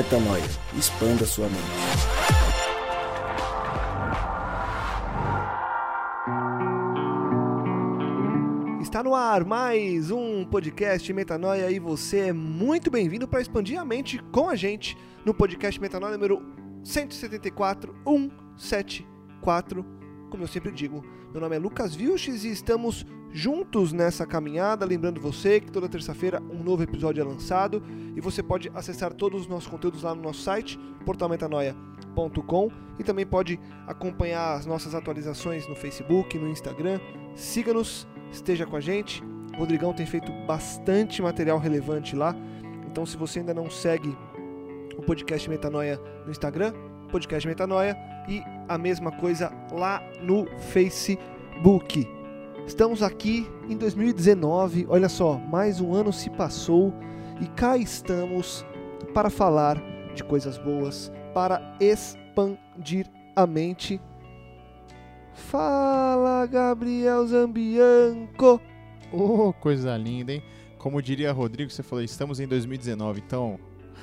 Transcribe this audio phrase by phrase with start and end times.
[0.00, 0.42] Metanoia.
[0.78, 1.60] Expanda sua mente.
[8.80, 13.84] Está no ar mais um podcast Metanoia e você é muito bem-vindo para expandir a
[13.84, 16.42] mente com a gente no podcast Metanoia número
[16.82, 17.94] 174
[18.56, 19.99] 174.
[20.30, 24.86] Como eu sempre digo, meu nome é Lucas Vilches e estamos juntos nessa caminhada.
[24.86, 27.82] Lembrando você que toda terça-feira um novo episódio é lançado
[28.14, 33.26] e você pode acessar todos os nossos conteúdos lá no nosso site, portalmetanoia.com e também
[33.26, 37.00] pode acompanhar as nossas atualizações no Facebook, no Instagram.
[37.34, 39.24] Siga-nos, esteja com a gente.
[39.54, 42.36] O Rodrigão tem feito bastante material relevante lá.
[42.86, 44.16] Então, se você ainda não segue
[44.96, 46.72] o podcast Metanoia no Instagram,
[47.10, 47.96] podcast Metanoia
[48.28, 52.08] e a mesma coisa lá no Facebook.
[52.64, 56.94] Estamos aqui em 2019, olha só, mais um ano se passou
[57.40, 58.64] e cá estamos
[59.12, 59.82] para falar
[60.14, 64.00] de coisas boas, para expandir a mente.
[65.34, 68.60] Fala, Gabriel Zambianco!
[69.12, 70.44] Oh, coisa linda, hein?
[70.78, 73.58] Como diria Rodrigo, você falou, estamos em 2019, então.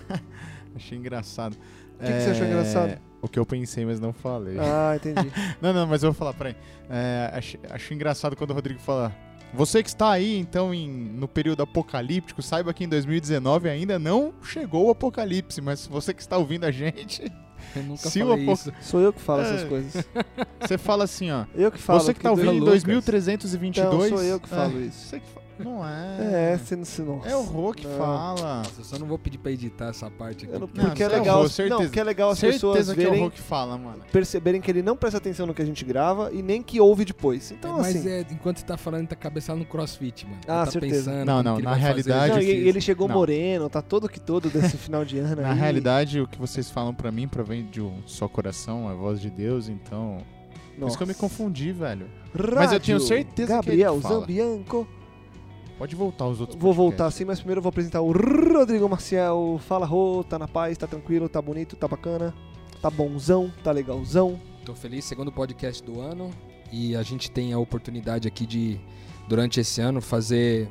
[0.75, 1.55] Achei engraçado.
[1.95, 3.06] O que, que você achou engraçado?
[3.27, 4.57] O que eu pensei, mas não falei.
[4.57, 5.31] Ah, entendi.
[5.61, 6.55] não, não, mas eu vou falar, peraí.
[6.89, 9.13] É, acho, acho engraçado quando o Rodrigo fala.
[9.53, 14.33] Você que está aí, então, em, no período apocalíptico, saiba que em 2019 ainda não
[14.43, 17.31] chegou o apocalipse, mas você que está ouvindo a gente.
[17.75, 18.73] Eu nunca Se falei isso.
[18.81, 19.43] Sou eu que falo É.
[19.45, 20.05] essas coisas.
[20.61, 21.45] Você fala assim, ó.
[21.55, 21.99] Eu que falo.
[21.99, 22.83] você que porque está ouvindo em Lucas.
[22.83, 24.05] 2322.
[24.07, 25.07] Então, sou eu que falo é, isso.
[25.07, 26.53] Você que fa- Não é.
[26.53, 27.27] É, você não se nossa.
[27.29, 27.97] É o Rô que Não.
[27.97, 28.57] fala.
[28.57, 30.53] Nossa, eu só não vou pedir pra editar essa parte aqui.
[30.53, 31.89] Eu não- porque é você é legal, as- não, certeza.
[31.89, 34.01] que é legal as Certeza pessoas que é o verem, Rô que fala, mano.
[34.11, 37.05] perceberem que ele não presta atenção no que a gente grava e nem que ouve
[37.05, 37.51] depois.
[37.51, 38.09] Então, É, mas assim.
[38.09, 40.37] é, enquanto você tá falando, ele tá cabeçado no crossfit, mano.
[40.47, 41.11] Ah, ele tá certeza.
[41.11, 43.15] pensando Não, não, que na vai fazer realidade- Não, e ele chegou Não.
[43.15, 45.57] moreno, tá todo que todo desse final de ano Na aí.
[45.59, 49.29] realidade, o que vocês falam pra mim provém de um só coração, a voz de
[49.29, 50.17] Deus, então.
[50.79, 51.19] Por isso que eu me Nossa.
[51.21, 52.05] confundi, velho.
[52.37, 54.19] Rádio Mas eu tenho certeza que Gabriel ele fala.
[54.19, 54.87] Zambianco.
[55.77, 57.15] Pode voltar os outros Vou voltar podcasts.
[57.17, 59.59] assim, mas primeiro eu vou apresentar o Rodrigo Marcial.
[59.59, 62.33] Fala, Rô, tá na paz, tá tranquilo, tá bonito, tá bacana,
[62.81, 64.39] tá bonzão, tá legalzão.
[64.65, 66.31] Tô feliz, segundo podcast do ano.
[66.71, 68.79] E a gente tem a oportunidade aqui de,
[69.29, 70.69] durante esse ano, fazer.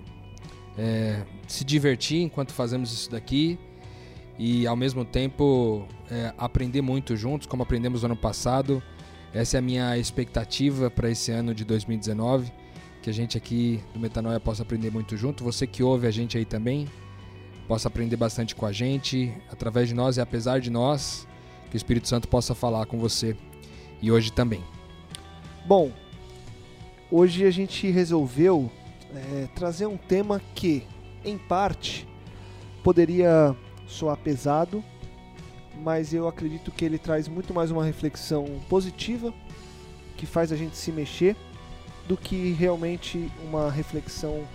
[0.77, 3.59] é, se divertir enquanto fazemos isso daqui.
[4.39, 8.83] E ao mesmo tempo é, aprender muito juntos, como aprendemos no ano passado.
[9.33, 12.53] Essa é a minha expectativa para esse ano de 2019.
[13.07, 15.45] Que a gente aqui do Metanoia possa aprender muito junto.
[15.45, 16.89] Você que ouve a gente aí também,
[17.69, 21.25] possa aprender bastante com a gente, através de nós e apesar de nós,
[21.71, 23.37] que o Espírito Santo possa falar com você
[24.03, 24.61] e hoje também.
[25.65, 25.93] Bom,
[27.09, 28.69] hoje a gente resolveu
[29.15, 30.83] é, trazer um tema que,
[31.25, 32.09] em parte,
[32.83, 33.55] poderia
[33.87, 34.83] soar pesado,
[35.81, 39.33] mas eu acredito que ele traz muito mais uma reflexão positiva,
[40.17, 41.37] que faz a gente se mexer,
[42.09, 44.47] do que realmente uma reflexão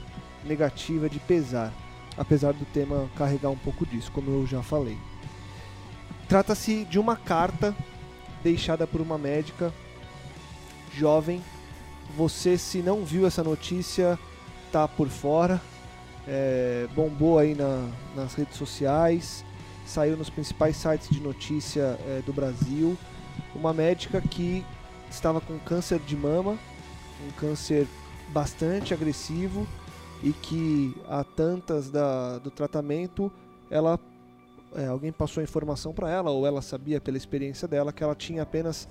[0.46, 1.72] negativa de pesar,
[2.18, 4.98] apesar do tema carregar um pouco disso, como eu já falei.
[6.28, 7.76] Trata-se de uma carta
[8.44, 9.72] deixada por uma médica
[10.96, 11.42] jovem.
[12.18, 14.18] Você, se não viu essa notícia,
[14.72, 15.62] tá por fora.
[16.28, 19.44] É, bombou aí na- nas redes sociais,
[19.86, 22.96] saiu nos principais sites de notícia é, do Brasil.
[23.56, 24.64] Uma médica que
[25.10, 26.58] estava com câncer de mama,
[27.28, 27.88] um câncer
[28.30, 29.68] bastante agressivo
[30.24, 33.32] e que há tantas da, do tratamento
[33.70, 34.00] ela
[34.76, 38.16] é, alguém passou a informação para ela ou ela sabia pela experiência dela que ela
[38.16, 38.88] tinha apenas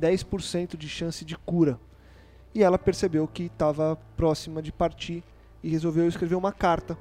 [0.00, 1.78] 10% de chance de cura.
[2.54, 5.22] E ela percebeu que estava próxima de partir
[5.62, 6.98] e resolveu escrever uma carta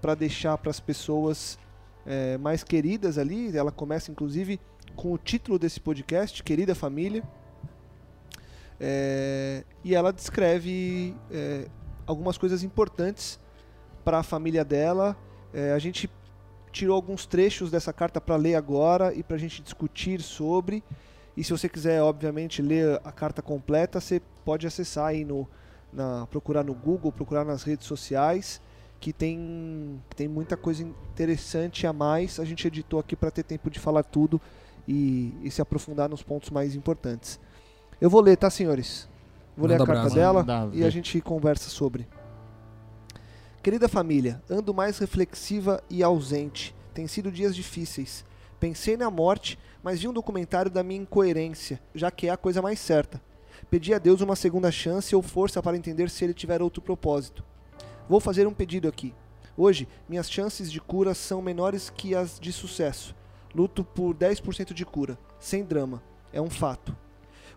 [0.00, 1.58] para deixar para as pessoas
[2.06, 3.56] é, mais queridas ali.
[3.56, 4.60] Ela começa inclusive
[4.94, 7.24] com o título desse podcast, Querida Família.
[8.84, 11.68] É, e ela descreve é,
[12.04, 13.38] algumas coisas importantes
[14.04, 15.16] para a família dela.
[15.54, 16.10] É, a gente
[16.72, 20.82] tirou alguns trechos dessa carta para ler agora e para a gente discutir sobre.
[21.36, 25.48] E se você quiser, obviamente, ler a carta completa, você pode acessar aí no,
[25.92, 28.60] na, procurar no Google, procurar nas redes sociais,
[28.98, 32.40] que tem, tem muita coisa interessante a mais.
[32.40, 34.40] A gente editou aqui para ter tempo de falar tudo
[34.88, 37.38] e, e se aprofundar nos pontos mais importantes.
[38.02, 39.08] Eu vou ler, tá, senhores?
[39.56, 40.14] Vou ler a Manda carta brasa.
[40.16, 42.08] dela Manda e a gente conversa sobre.
[43.62, 46.74] Querida família, ando mais reflexiva e ausente.
[46.92, 48.24] Tem sido dias difíceis.
[48.58, 52.60] Pensei na morte, mas vi um documentário da minha incoerência, já que é a coisa
[52.60, 53.22] mais certa.
[53.70, 57.44] Pedi a Deus uma segunda chance ou força para entender se ele tiver outro propósito.
[58.08, 59.14] Vou fazer um pedido aqui.
[59.56, 63.14] Hoje, minhas chances de cura são menores que as de sucesso.
[63.54, 66.02] Luto por 10% de cura, sem drama.
[66.32, 66.96] É um fato.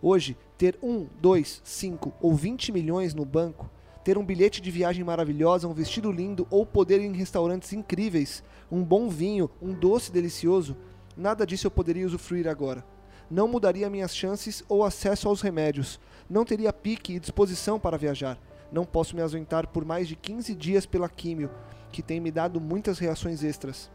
[0.01, 3.69] Hoje, ter 1, 2, 5 ou 20 milhões no banco,
[4.03, 8.43] ter um bilhete de viagem maravilhosa, um vestido lindo ou poder ir em restaurantes incríveis,
[8.71, 10.77] um bom vinho, um doce delicioso,
[11.17, 12.85] nada disso eu poderia usufruir agora.
[13.29, 15.99] Não mudaria minhas chances ou acesso aos remédios.
[16.29, 18.37] Não teria pique e disposição para viajar.
[18.71, 21.49] Não posso me ausentar por mais de 15 dias pela químio,
[21.91, 23.89] que tem me dado muitas reações extras.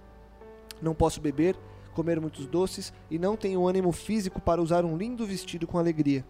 [0.83, 1.57] Não posso beber,
[1.95, 6.25] comer muitos doces e não tenho ânimo físico para usar um lindo vestido com alegria.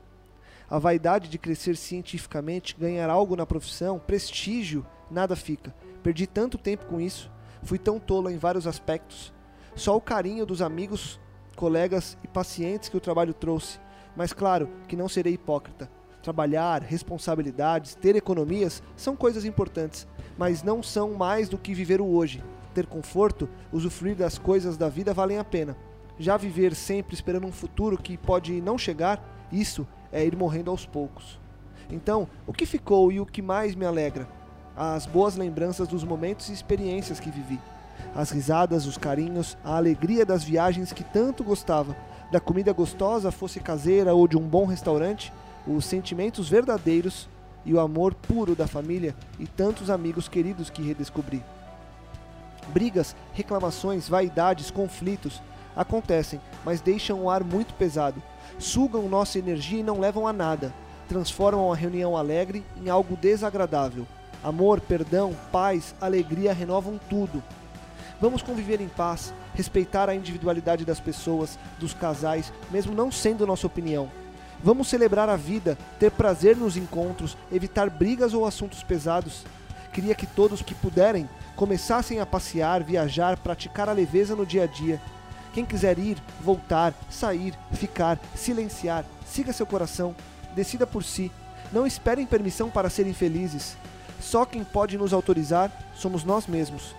[0.69, 5.75] A vaidade de crescer cientificamente, ganhar algo na profissão, prestígio, nada fica.
[6.03, 7.31] Perdi tanto tempo com isso,
[7.62, 9.33] fui tão tola em vários aspectos.
[9.75, 11.21] Só o carinho dos amigos,
[11.57, 13.79] colegas e pacientes que o trabalho trouxe.
[14.17, 15.91] Mas claro que não serei hipócrita.
[16.23, 22.07] Trabalhar, responsabilidades, ter economias são coisas importantes, mas não são mais do que viver o
[22.07, 22.43] hoje.
[22.75, 25.77] Ter conforto, usufruir das coisas da vida valem a pena.
[26.19, 30.87] Já viver sempre esperando um futuro que pode não chegar, isso é ir morrendo aos
[30.87, 31.41] poucos.
[31.91, 34.29] Então, o que ficou e o que mais me alegra?
[34.77, 37.59] As boas lembranças dos momentos e experiências que vivi.
[38.15, 41.97] As risadas, os carinhos, a alegria das viagens que tanto gostava,
[42.31, 45.33] da comida gostosa, fosse caseira ou de um bom restaurante,
[45.67, 47.29] os sentimentos verdadeiros
[47.65, 51.43] e o amor puro da família e tantos amigos queridos que redescobri.
[52.71, 55.43] Brigas, reclamações, vaidades, conflitos
[55.77, 58.23] acontecem, mas deixam o ar muito pesado,
[58.59, 60.73] sugam nossa energia e não levam a nada,
[61.09, 64.07] transformam a reunião alegre em algo desagradável.
[64.43, 67.43] Amor, perdão, paz, alegria renovam tudo.
[68.21, 73.67] Vamos conviver em paz, respeitar a individualidade das pessoas, dos casais, mesmo não sendo nossa
[73.67, 74.11] opinião.
[74.63, 79.45] Vamos celebrar a vida, ter prazer nos encontros, evitar brigas ou assuntos pesados.
[79.93, 84.67] Queria que todos que puderem começassem a passear, viajar, praticar a leveza no dia a
[84.67, 85.01] dia.
[85.53, 90.15] Quem quiser ir, voltar, sair, ficar, silenciar, siga seu coração,
[90.55, 91.31] decida por si.
[91.73, 93.77] Não esperem permissão para serem felizes.
[94.21, 96.95] Só quem pode nos autorizar somos nós mesmos.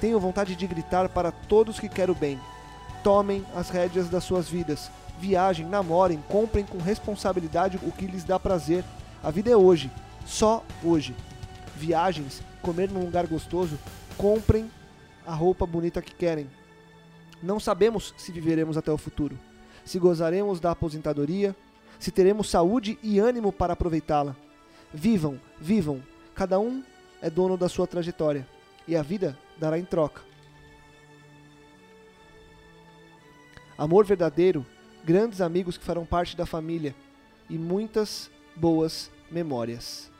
[0.00, 2.38] Tenho vontade de gritar para todos que querem o bem.
[3.02, 8.38] Tomem as rédeas das suas vidas viajem, namorem, comprem com responsabilidade o que lhes dá
[8.38, 8.84] prazer.
[9.22, 9.90] A vida é hoje,
[10.26, 11.14] só hoje.
[11.76, 13.78] Viagens, comer num lugar gostoso,
[14.16, 14.70] comprem
[15.26, 16.50] a roupa bonita que querem.
[17.42, 19.38] Não sabemos se viveremos até o futuro,
[19.84, 21.54] se gozaremos da aposentadoria,
[21.98, 24.34] se teremos saúde e ânimo para aproveitá-la.
[24.92, 26.02] Vivam, vivam,
[26.34, 26.82] cada um
[27.20, 28.48] é dono da sua trajetória
[28.88, 30.22] e a vida dará em troca.
[33.76, 34.64] Amor verdadeiro
[35.04, 36.94] grandes amigos que farão parte da família
[37.48, 40.10] e muitas boas memórias.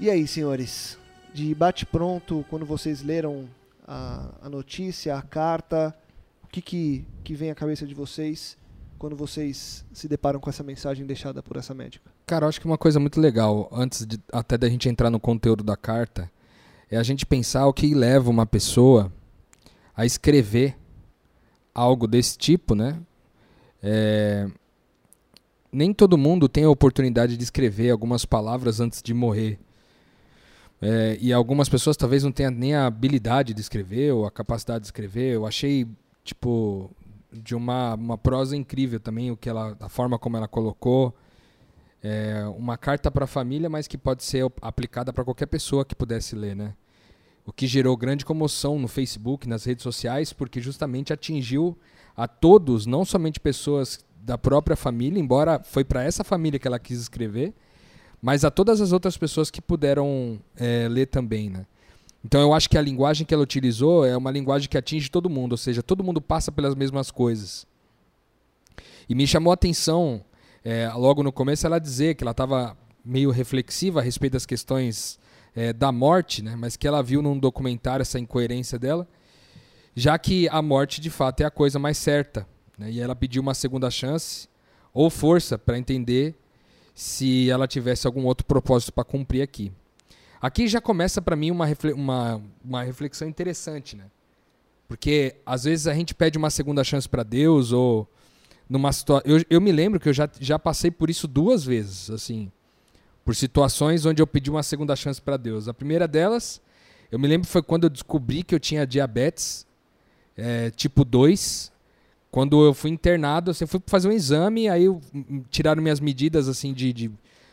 [0.00, 0.96] E aí, senhores?
[1.34, 3.46] De bate-pronto, quando vocês leram
[3.86, 5.94] a, a, notícia, a carta,
[6.42, 8.56] o que, que, que vem à cabeça de vocês
[8.98, 12.10] quando vocês se deparam com essa mensagem deixada por essa médica?
[12.26, 15.20] Cara, eu acho que uma coisa muito legal, antes de, até da gente entrar no
[15.20, 16.32] conteúdo da carta,
[16.90, 19.12] é a gente pensar o que leva uma pessoa
[19.94, 20.78] a escrever
[21.74, 22.98] algo desse tipo, né?
[23.82, 24.48] É...
[25.70, 29.58] Nem todo mundo tem a oportunidade de escrever algumas palavras antes de morrer.
[30.82, 34.80] É, e algumas pessoas talvez não tenham nem a habilidade de escrever ou a capacidade
[34.80, 35.34] de escrever.
[35.34, 35.86] Eu achei,
[36.24, 36.90] tipo,
[37.32, 41.14] de uma, uma prosa incrível também, o que ela, a forma como ela colocou.
[42.02, 45.94] É uma carta para a família, mas que pode ser aplicada para qualquer pessoa que
[45.94, 46.72] pudesse ler, né?
[47.50, 51.76] o que gerou grande comoção no Facebook, nas redes sociais, porque justamente atingiu
[52.16, 56.78] a todos, não somente pessoas da própria família, embora foi para essa família que ela
[56.78, 57.52] quis escrever,
[58.20, 61.66] mas a todas as outras pessoas que puderam é, ler também, né?
[62.24, 65.30] Então eu acho que a linguagem que ela utilizou é uma linguagem que atinge todo
[65.30, 67.66] mundo, ou seja, todo mundo passa pelas mesmas coisas.
[69.08, 70.22] E me chamou a atenção,
[70.62, 75.18] é, logo no começo, ela dizer que ela estava meio reflexiva a respeito das questões
[75.54, 76.54] é, da morte, né?
[76.56, 79.08] mas que ela viu num documentário essa incoerência dela,
[79.94, 82.46] já que a morte de fato é a coisa mais certa.
[82.78, 82.92] Né?
[82.92, 84.48] E ela pediu uma segunda chance
[84.92, 86.34] ou força para entender
[87.00, 89.72] se ela tivesse algum outro propósito para cumprir aqui.
[90.40, 94.04] Aqui já começa para mim uma, uma, uma reflexão interessante, né?
[94.88, 98.08] Porque às vezes a gente pede uma segunda chance para Deus ou
[98.68, 99.22] numa situação.
[99.30, 102.50] Eu, eu me lembro que eu já, já passei por isso duas vezes, assim
[103.24, 105.68] por situações onde eu pedi uma segunda chance para Deus.
[105.68, 106.60] A primeira delas,
[107.12, 109.66] eu me lembro foi quando eu descobri que eu tinha diabetes
[110.36, 111.70] é, tipo 2.
[112.30, 114.84] Quando eu fui internado, assim, eu fui fazer um exame, aí
[115.50, 117.10] tiraram minhas medidas assim de, de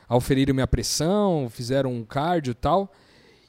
[0.08, 2.92] auferir minha pressão, fizeram um cardio e tal.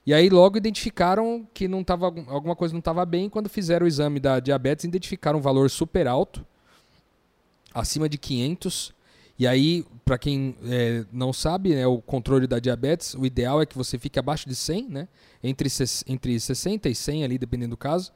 [0.06, 3.28] E aí logo identificaram que não tava, alguma coisa não estava bem.
[3.28, 6.46] Quando fizeram o exame da diabetes, identificaram um valor super alto,
[7.74, 8.94] acima de 500.
[9.38, 13.66] E aí, para quem é, não sabe, né, o controle da diabetes, o ideal é
[13.66, 15.08] que você fique abaixo de 100, né?
[15.44, 15.68] Entre,
[16.08, 18.10] entre 60 e 100 ali, dependendo do caso.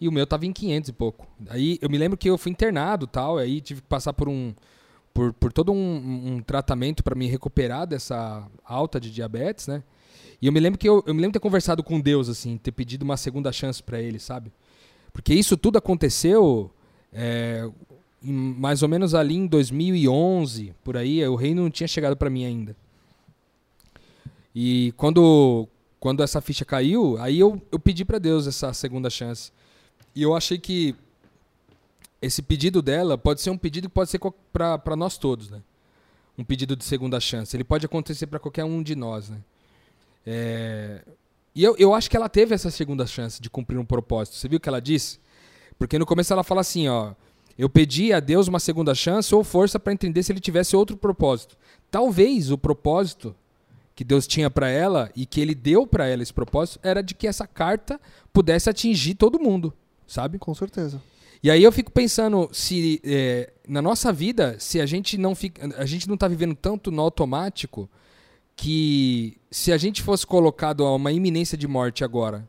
[0.00, 1.26] E o meu tava em 500 e pouco.
[1.48, 4.54] Aí eu me lembro que eu fui internado tal, aí tive que passar por um
[5.12, 9.82] por, por todo um, um tratamento para me recuperar dessa alta de diabetes, né?
[10.40, 12.72] E eu me lembro que eu, eu me lembro ter conversado com Deus, assim, ter
[12.72, 14.50] pedido uma segunda chance para ele, sabe?
[15.12, 16.70] Porque isso tudo aconteceu
[17.12, 17.68] é,
[18.22, 22.44] mais ou menos ali em 2011, por aí, o reino não tinha chegado para mim
[22.44, 22.76] ainda.
[24.54, 29.52] E quando, quando essa ficha caiu, aí eu, eu pedi para Deus essa segunda chance.
[30.14, 30.94] E eu achei que
[32.20, 34.20] esse pedido dela pode ser um pedido que pode ser
[34.52, 35.62] para nós todos, né?
[36.36, 37.56] Um pedido de segunda chance.
[37.56, 39.38] Ele pode acontecer para qualquer um de nós, né?
[40.26, 41.02] É...
[41.54, 44.36] E eu, eu acho que ela teve essa segunda chance de cumprir um propósito.
[44.36, 45.18] Você viu o que ela disse?
[45.78, 47.12] Porque no começo ela fala assim, ó,
[47.58, 50.96] eu pedi a Deus uma segunda chance ou força para entender se ele tivesse outro
[50.96, 51.56] propósito.
[51.90, 53.34] Talvez o propósito
[53.94, 57.14] que Deus tinha para ela e que ele deu para ela esse propósito era de
[57.14, 58.00] que essa carta
[58.32, 59.74] pudesse atingir todo mundo,
[60.10, 60.38] sabe?
[60.38, 61.00] Com certeza.
[61.42, 65.70] E aí eu fico pensando se é, na nossa vida, se a gente não fica,
[65.80, 67.88] a gente não está vivendo tanto no automático
[68.56, 72.46] que se a gente fosse colocado a uma iminência de morte agora,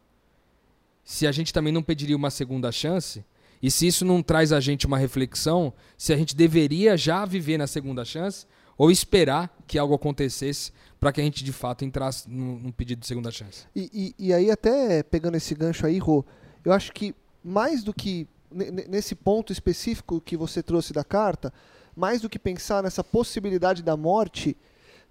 [1.05, 3.23] se a gente também não pediria uma segunda chance,
[3.61, 7.57] e se isso não traz a gente uma reflexão, se a gente deveria já viver
[7.57, 8.45] na segunda chance
[8.77, 12.99] ou esperar que algo acontecesse para que a gente de fato entrasse num, num pedido
[12.99, 13.65] de segunda chance.
[13.75, 16.25] E, e, e, aí, até pegando esse gancho aí, Rô,
[16.65, 17.13] eu acho que
[17.43, 21.53] mais do que nesse ponto específico que você trouxe da carta,
[21.95, 24.57] mais do que pensar nessa possibilidade da morte,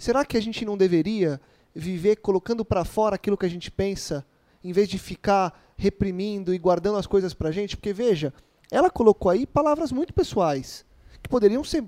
[0.01, 1.39] Será que a gente não deveria
[1.75, 4.25] viver colocando para fora aquilo que a gente pensa,
[4.65, 7.77] em vez de ficar reprimindo e guardando as coisas para a gente?
[7.77, 8.33] Porque veja,
[8.71, 10.87] ela colocou aí palavras muito pessoais,
[11.23, 11.85] que poderiam ser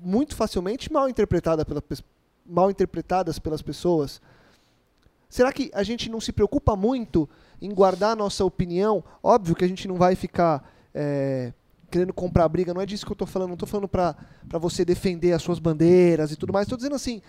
[0.00, 1.84] muito facilmente mal, interpretada pela,
[2.46, 4.22] mal interpretadas pelas pessoas.
[5.30, 7.26] Será que a gente não se preocupa muito
[7.62, 9.02] em guardar a nossa opinião?
[9.22, 11.54] Óbvio que a gente não vai ficar é,
[11.90, 14.14] querendo comprar briga, não é disso que eu estou falando, não estou falando para
[14.58, 17.22] você defender as suas bandeiras e tudo mais, estou dizendo assim,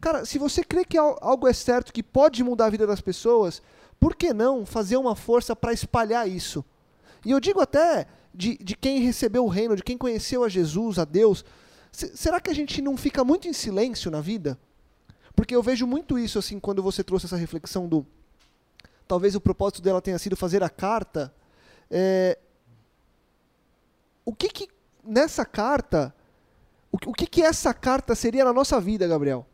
[0.00, 3.60] Cara, se você crê que algo é certo, que pode mudar a vida das pessoas,
[3.98, 6.64] por que não fazer uma força para espalhar isso?
[7.24, 10.98] E eu digo até de, de quem recebeu o reino, de quem conheceu a Jesus,
[10.98, 11.44] a Deus.
[11.92, 14.58] será que a gente não fica muito em silêncio na vida?
[15.40, 18.06] Porque eu vejo muito isso assim quando você trouxe essa reflexão do.
[19.08, 21.34] Talvez o propósito dela tenha sido fazer a carta.
[21.90, 22.38] É,
[24.22, 24.68] o que que
[25.02, 26.14] nessa carta.
[26.92, 29.46] O, o que que essa carta seria na nossa vida, Gabriel?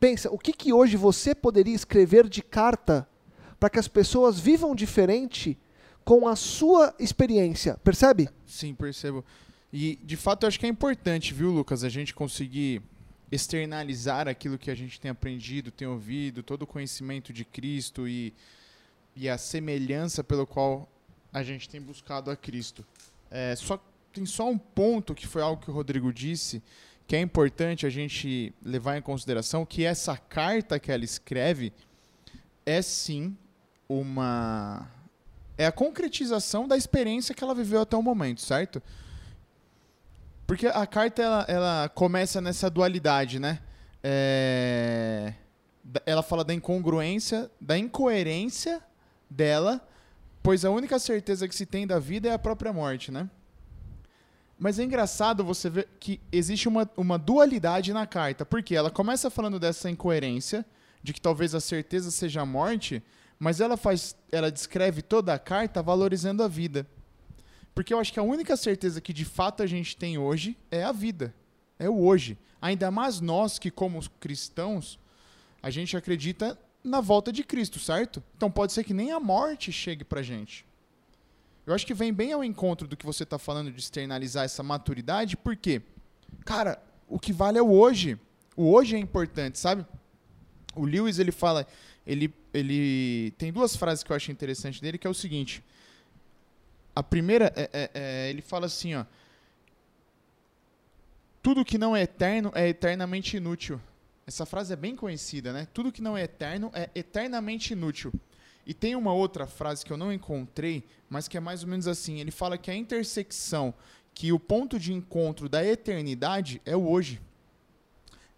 [0.00, 3.08] Pensa, o que, que hoje você poderia escrever de carta
[3.60, 5.56] para que as pessoas vivam diferente
[6.04, 7.78] com a sua experiência?
[7.84, 8.28] Percebe?
[8.44, 9.24] Sim, percebo.
[9.72, 12.82] E de fato eu acho que é importante, viu, Lucas, a gente conseguir
[13.30, 18.34] externalizar aquilo que a gente tem aprendido, tem ouvido, todo o conhecimento de Cristo e,
[19.14, 20.88] e a semelhança pelo qual
[21.32, 22.84] a gente tem buscado a Cristo.
[23.30, 23.80] É, só
[24.12, 26.62] tem só um ponto que foi algo que o Rodrigo disse
[27.06, 31.72] que é importante a gente levar em consideração que essa carta que ela escreve
[32.64, 33.36] é sim
[33.88, 34.88] uma
[35.58, 38.80] é a concretização da experiência que ela viveu até o momento, certo?
[40.50, 43.60] Porque a carta ela, ela começa nessa dualidade, né?
[44.02, 45.32] É...
[46.04, 48.82] Ela fala da incongruência, da incoerência
[49.30, 49.80] dela,
[50.42, 53.30] pois a única certeza que se tem da vida é a própria morte, né?
[54.58, 58.44] Mas é engraçado você ver que existe uma, uma dualidade na carta.
[58.44, 60.66] Porque ela começa falando dessa incoerência,
[61.00, 63.00] de que talvez a certeza seja a morte,
[63.38, 64.16] mas ela faz.
[64.32, 66.88] Ela descreve toda a carta valorizando a vida.
[67.74, 70.82] Porque eu acho que a única certeza que de fato a gente tem hoje é
[70.82, 71.34] a vida.
[71.78, 72.36] É o hoje.
[72.60, 74.98] Ainda mais nós que, como cristãos,
[75.62, 78.22] a gente acredita na volta de Cristo, certo?
[78.36, 80.66] Então pode ser que nem a morte chegue pra gente.
[81.66, 84.62] Eu acho que vem bem ao encontro do que você está falando de externalizar essa
[84.62, 85.82] maturidade, porque,
[86.44, 88.18] cara, o que vale é o hoje.
[88.56, 89.86] O hoje é importante, sabe?
[90.74, 91.66] O Lewis, ele fala,
[92.06, 95.62] ele, ele tem duas frases que eu acho interessante dele, que é o seguinte.
[97.00, 99.06] A primeira, é, é, é, ele fala assim, ó.
[101.42, 103.80] Tudo que não é eterno é eternamente inútil.
[104.26, 105.66] Essa frase é bem conhecida, né?
[105.72, 108.12] Tudo que não é eterno é eternamente inútil.
[108.66, 111.88] E tem uma outra frase que eu não encontrei, mas que é mais ou menos
[111.88, 113.72] assim: ele fala que a intersecção,
[114.12, 117.18] que o ponto de encontro da eternidade é o hoje.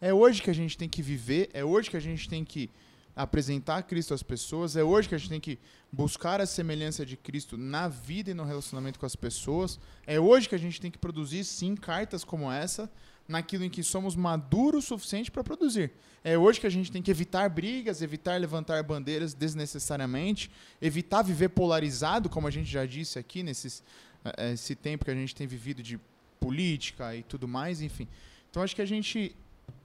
[0.00, 2.70] É hoje que a gente tem que viver, é hoje que a gente tem que
[3.14, 5.58] apresentar Cristo às pessoas, é hoje que a gente tem que
[5.90, 9.78] buscar a semelhança de Cristo na vida e no relacionamento com as pessoas.
[10.06, 12.90] É hoje que a gente tem que produzir, sim, cartas como essa,
[13.28, 15.92] naquilo em que somos maduros o suficiente para produzir.
[16.24, 20.50] É hoje que a gente tem que evitar brigas, evitar levantar bandeiras desnecessariamente,
[20.80, 23.82] evitar viver polarizado, como a gente já disse aqui nesses
[24.24, 25.98] eh, esse tempo que a gente tem vivido de
[26.40, 28.08] política e tudo mais, enfim.
[28.50, 29.34] Então acho que a gente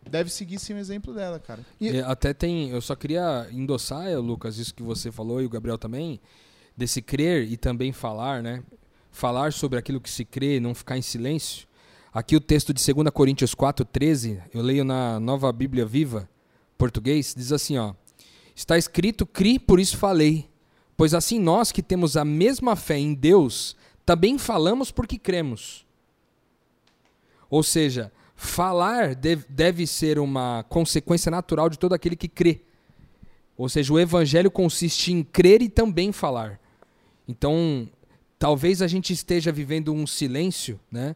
[0.09, 1.65] deve seguir sim o exemplo dela, cara.
[1.79, 2.69] E- É, até tem.
[2.69, 6.19] Eu só queria endossar, eh, Lucas, isso que você falou e o Gabriel também,
[6.75, 8.63] desse crer e também falar, né?
[9.11, 11.67] Falar sobre aquilo que se crê, não ficar em silêncio.
[12.13, 16.29] Aqui o texto de 2 Coríntios 4,13, eu leio na nova Bíblia Viva,
[16.77, 17.93] português, diz assim: ó.
[18.55, 20.49] Está escrito, cri, por isso falei.
[20.95, 25.85] Pois assim nós que temos a mesma fé em Deus, também falamos porque cremos.
[27.49, 32.61] Ou seja, falar deve, ser uma consequência natural de todo aquele que crê.
[33.57, 36.59] Ou seja, o evangelho consiste em crer e também falar.
[37.27, 37.89] Então,
[38.37, 41.15] talvez a gente esteja vivendo um silêncio, né?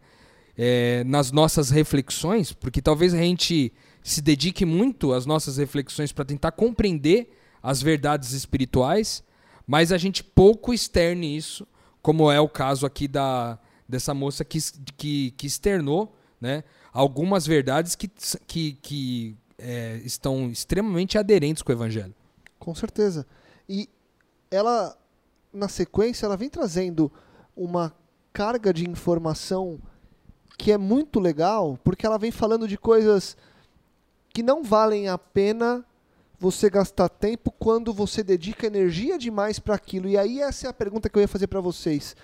[0.58, 3.72] é, nas nossas reflexões, porque talvez a gente
[4.04, 9.24] se dedique muito às nossas reflexões para tentar compreender as verdades espirituais,
[9.66, 11.68] mas a gente pouco externe isso,
[12.02, 14.58] como é o caso aqui da, dessa moça que,
[14.98, 18.10] que, que externou né, algumas verdades que,
[18.48, 22.14] que, que é, estão extremamente aderentes com o evangelho.
[22.60, 23.26] Com certeza.
[23.68, 23.90] E
[24.50, 24.98] ela,
[25.54, 27.12] na sequência, ela vem trazendo
[27.56, 27.94] uma
[28.34, 29.80] carga de informação
[30.58, 33.36] que é muito legal, porque ela vem falando de coisas
[34.30, 35.86] que não valem a pena
[36.40, 40.08] você gastar tempo quando você dedica energia demais para aquilo.
[40.08, 42.16] E aí essa é a pergunta que eu ia fazer para vocês.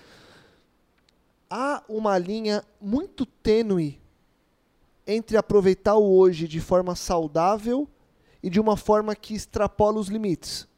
[1.48, 4.00] Há uma linha muito tênue
[5.08, 7.88] entre aproveitar o hoje de forma saudável
[8.42, 10.68] e de uma forma que extrapola os limites.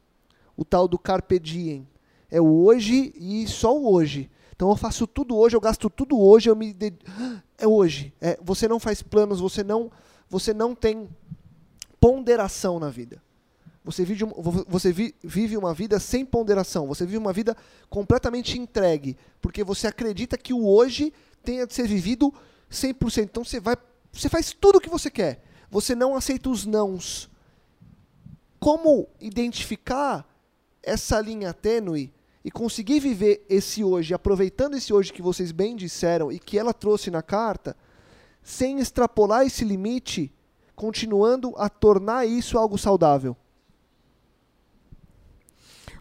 [0.55, 1.85] O tal do carpe diem.
[2.29, 4.31] É o hoje e só o hoje.
[4.55, 6.95] Então eu faço tudo hoje, eu gasto tudo hoje, eu me ded...
[7.57, 8.13] é hoje.
[8.21, 9.91] É, você não faz planos, você não
[10.29, 11.09] você não tem
[11.99, 13.21] ponderação na vida.
[13.83, 14.23] Você vive,
[14.67, 16.87] você vi, vive uma vida sem ponderação.
[16.87, 17.57] Você vive uma vida
[17.89, 21.11] completamente entregue, porque você acredita que o hoje
[21.43, 22.33] tenha de ser vivido
[22.71, 23.23] 100%.
[23.23, 23.75] Então você vai,
[24.11, 25.43] você faz tudo o que você quer.
[25.69, 27.29] Você não aceita os nãos.
[28.59, 30.27] Como identificar
[30.83, 36.31] essa linha tênue e conseguir viver esse hoje, aproveitando esse hoje que vocês bem disseram
[36.31, 37.75] e que ela trouxe na carta,
[38.43, 40.33] sem extrapolar esse limite,
[40.75, 43.37] continuando a tornar isso algo saudável?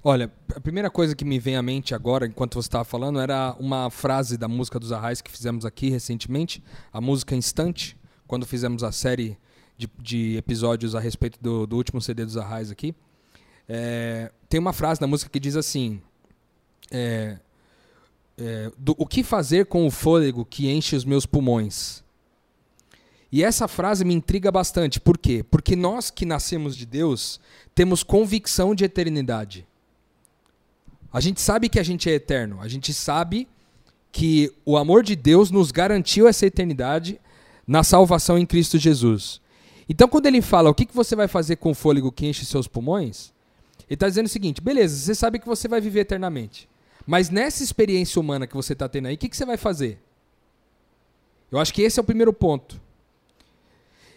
[0.03, 3.55] Olha, a primeira coisa que me vem à mente agora, enquanto você estava falando, era
[3.61, 8.00] uma frase da música dos Arrais que fizemos aqui recentemente, a música Instante,
[8.31, 9.37] quando fizemos a série
[9.77, 12.95] de, de episódios a respeito do, do, último CD dos Arrais aqui.
[13.69, 16.01] É, tem uma frase na música que diz assim:
[16.93, 17.39] é,
[18.39, 22.05] é, do, O que fazer com o fôlego que enche os meus pulmões?
[23.33, 25.01] E essa frase me intriga bastante.
[25.01, 25.45] Por quê?
[25.51, 27.41] Porque nós que nascemos de Deus
[27.75, 29.67] temos convicção de eternidade.
[31.13, 32.61] A gente sabe que a gente é eterno.
[32.61, 33.49] A gente sabe
[34.13, 37.21] que o amor de Deus nos garantiu essa eternidade
[37.71, 39.41] na salvação em Cristo Jesus.
[39.89, 42.67] Então, quando ele fala o que você vai fazer com o fôlego que enche seus
[42.67, 43.33] pulmões,
[43.87, 46.69] ele está dizendo o seguinte: beleza, você sabe que você vai viver eternamente.
[47.07, 50.01] Mas nessa experiência humana que você está tendo aí, o que, que você vai fazer?
[51.49, 52.81] Eu acho que esse é o primeiro ponto.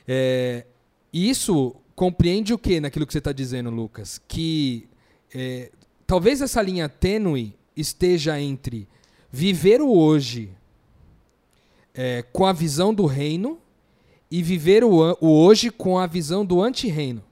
[0.08, 0.66] É,
[1.14, 4.20] isso compreende o que naquilo que você está dizendo, Lucas?
[4.28, 4.88] Que
[5.32, 5.72] é,
[6.08, 8.88] talvez essa linha tênue esteja entre
[9.32, 10.50] viver o hoje
[11.94, 13.58] é, com a visão do reino
[14.30, 17.24] e viver o, o hoje com a visão do anti-reino.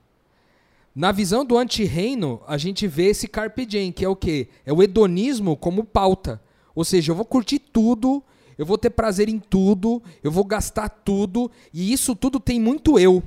[0.93, 4.49] Na visão do anti-reino, a gente vê esse carpe diem, que é o quê?
[4.65, 6.41] É o hedonismo como pauta.
[6.75, 8.21] Ou seja, eu vou curtir tudo,
[8.57, 12.99] eu vou ter prazer em tudo, eu vou gastar tudo, e isso tudo tem muito
[12.99, 13.23] eu.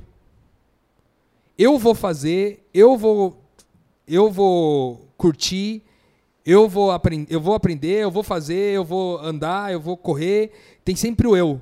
[1.57, 3.41] Eu vou fazer, eu vou
[4.07, 5.81] eu vou curtir,
[6.45, 10.51] eu vou, aprend eu vou aprender, eu vou fazer, eu vou andar, eu vou correr,
[10.83, 11.61] tem sempre o eu.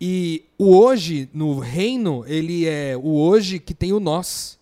[0.00, 4.60] E o hoje no reino, ele é o hoje que tem o nós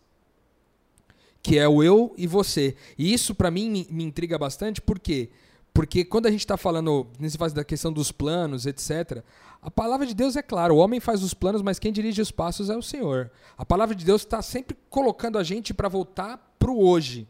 [1.42, 2.76] que é o eu e você.
[2.98, 5.30] E isso para mim me, intriga bastante, por quê?
[5.72, 9.22] Porque quando a gente está falando nesse fase da questão dos planos, etc.,
[9.62, 12.30] a palavra de Deus é clara: o homem faz os planos, mas quem dirige os
[12.30, 13.30] passos é o Senhor.
[13.56, 17.26] A palavra de Deus está sempre colocando a gente para voltar para o hoje.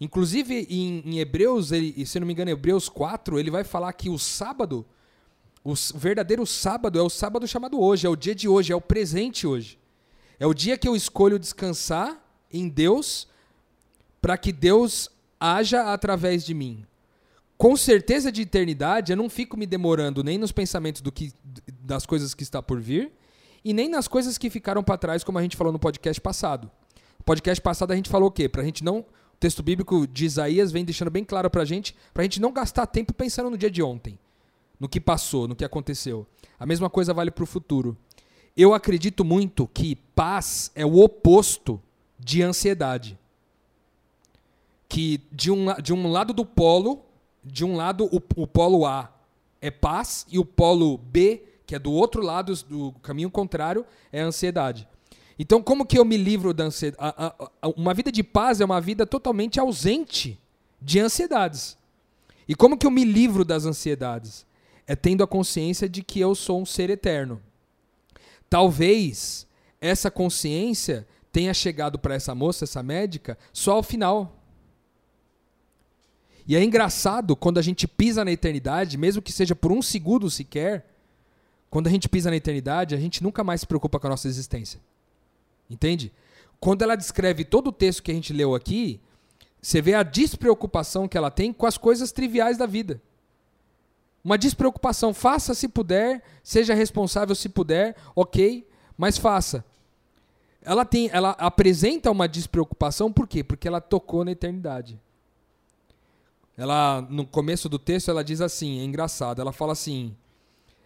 [0.00, 4.10] Inclusive em, em Hebreus, ele, se não me engano, Hebreus 4, ele vai falar que
[4.10, 4.84] o sábado,
[5.62, 8.80] o verdadeiro sábado é o sábado chamado hoje, é o dia de hoje, é o
[8.80, 9.78] presente hoje.
[10.38, 12.20] É o dia que eu escolho descansar
[12.52, 13.28] em Deus
[14.20, 16.84] para que Deus haja através de mim.
[17.56, 21.32] Com certeza de eternidade, eu não fico me demorando nem nos pensamentos do que,
[21.80, 23.12] das coisas que está por vir
[23.64, 26.70] e nem nas coisas que ficaram para trás, como a gente falou no podcast passado.
[27.18, 28.48] No podcast passado a gente falou o quê?
[28.48, 29.04] Para a gente não.
[29.34, 32.40] O texto bíblico de Isaías vem deixando bem claro para a gente, para a gente
[32.40, 34.18] não gastar tempo pensando no dia de ontem,
[34.78, 36.26] no que passou, no que aconteceu.
[36.58, 37.96] A mesma coisa vale para o futuro.
[38.56, 41.82] Eu acredito muito que paz é o oposto
[42.18, 43.18] de ansiedade.
[44.88, 47.04] Que de um, de um lado do polo,
[47.42, 49.12] de um lado o, o polo A
[49.60, 54.20] é paz e o polo B, que é do outro lado do caminho contrário, é
[54.20, 54.86] ansiedade.
[55.38, 57.14] Então, como que eu me livro da ansiedade?
[57.76, 60.38] Uma vida de paz é uma vida totalmente ausente
[60.80, 61.76] de ansiedades.
[62.46, 64.46] E como que eu me livro das ansiedades?
[64.86, 67.40] É tendo a consciência de que eu sou um ser eterno.
[68.48, 69.46] Talvez
[69.80, 74.40] essa consciência tenha chegado para essa moça, essa médica, só ao final.
[76.46, 80.30] E é engraçado quando a gente pisa na eternidade, mesmo que seja por um segundo
[80.30, 80.86] sequer,
[81.70, 84.28] quando a gente pisa na eternidade, a gente nunca mais se preocupa com a nossa
[84.28, 84.78] existência.
[85.68, 86.12] Entende?
[86.60, 89.00] Quando ela descreve todo o texto que a gente leu aqui,
[89.60, 93.00] você vê a despreocupação que ela tem com as coisas triviais da vida.
[94.22, 95.12] Uma despreocupação.
[95.12, 99.64] Faça se puder, seja responsável se puder, ok, mas faça.
[100.62, 103.44] Ela tem, ela apresenta uma despreocupação por quê?
[103.44, 104.98] Porque ela tocou na eternidade.
[106.56, 109.40] Ela no começo do texto ela diz assim, é engraçado.
[109.40, 110.16] Ela fala assim: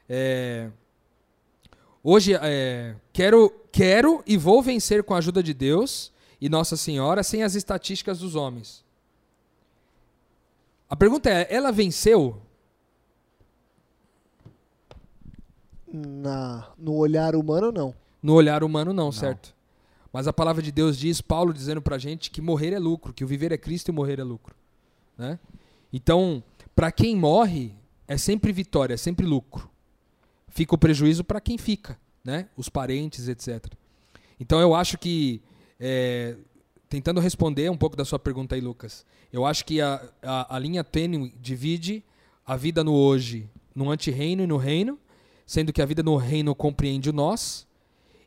[0.09, 0.71] é,
[2.03, 7.23] hoje é, quero quero e vou vencer com a ajuda de Deus e Nossa Senhora
[7.23, 8.85] sem as estatísticas dos homens.
[10.91, 12.43] A pergunta é: ela venceu?
[15.87, 17.95] Na, no olhar humano, não.
[18.21, 19.55] No olhar humano, não, não, certo?
[20.13, 23.23] Mas a palavra de Deus diz, Paulo dizendo pra gente que morrer é lucro, que
[23.23, 24.57] o viver é Cristo e morrer é lucro.
[25.17, 25.39] Né?
[25.93, 26.43] Então,
[26.75, 27.73] para quem morre,
[28.09, 29.71] é sempre vitória, é sempre lucro.
[30.49, 32.49] Fica o prejuízo para quem fica, né?
[32.57, 33.67] os parentes, etc.
[34.41, 35.43] Então, eu acho que,
[35.79, 36.37] é,
[36.89, 40.59] tentando responder um pouco da sua pergunta aí, Lucas, eu acho que a, a, a
[40.59, 42.05] linha tênue divide
[42.47, 44.99] a vida no hoje no antirreino e no reino,
[45.47, 47.65] sendo que a vida no reino compreende o nós,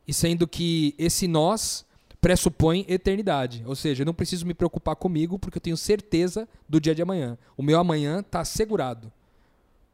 [0.08, 1.86] e sendo que esse nós
[2.22, 3.62] pressupõe eternidade.
[3.66, 7.02] Ou seja, eu não preciso me preocupar comigo porque eu tenho certeza do dia de
[7.02, 7.38] amanhã.
[7.58, 9.12] O meu amanhã está assegurado.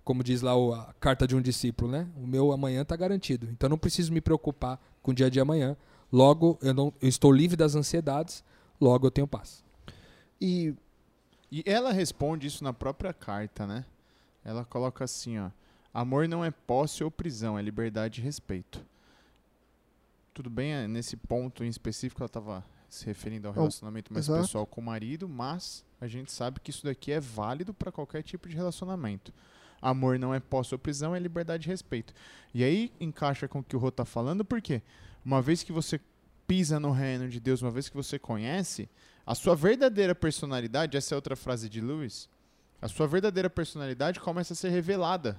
[0.07, 2.07] Como diz lá a carta de um discípulo, né?
[2.15, 3.45] O meu amanhã está garantido.
[3.51, 5.75] Então eu não preciso me preocupar com o dia de amanhã.
[6.09, 8.41] Logo, eu, não, eu estou livre das ansiedades,
[8.79, 9.65] logo eu tenho paz.
[10.39, 10.73] E,
[11.51, 13.83] e ela responde isso na própria carta, né?
[14.45, 15.49] Ela coloca assim, ó.
[15.93, 18.81] Amor não é posse ou prisão, é liberdade e respeito
[20.37, 24.43] tudo bem, é, nesse ponto em específico ela estava se referindo ao relacionamento mais Exato.
[24.43, 28.21] pessoal com o marido, mas a gente sabe que isso daqui é válido para qualquer
[28.21, 29.33] tipo de relacionamento.
[29.81, 32.13] Amor não é posse ou prisão, é liberdade e respeito.
[32.53, 34.81] E aí encaixa com o que o Rô está falando, porque
[35.23, 35.99] uma vez que você
[36.47, 38.89] pisa no reino de Deus, uma vez que você conhece,
[39.25, 42.29] a sua verdadeira personalidade, essa é outra frase de Lewis,
[42.81, 45.37] a sua verdadeira personalidade começa a ser revelada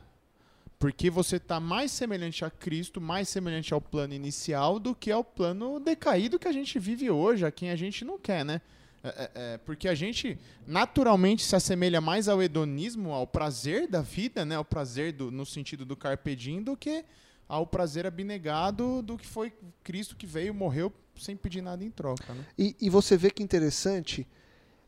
[0.78, 5.24] porque você está mais semelhante a Cristo, mais semelhante ao plano inicial do que ao
[5.24, 8.60] plano decaído que a gente vive hoje, a quem a gente não quer, né?
[9.02, 14.02] É, é, é, porque a gente naturalmente se assemelha mais ao hedonismo, ao prazer da
[14.02, 14.56] vida, né?
[14.56, 17.04] Ao prazer do, no sentido do carpe diem, do que
[17.48, 22.34] ao prazer abnegado do que foi Cristo que veio, morreu sem pedir nada em troca.
[22.34, 22.44] Né?
[22.58, 24.26] E, e você vê que interessante,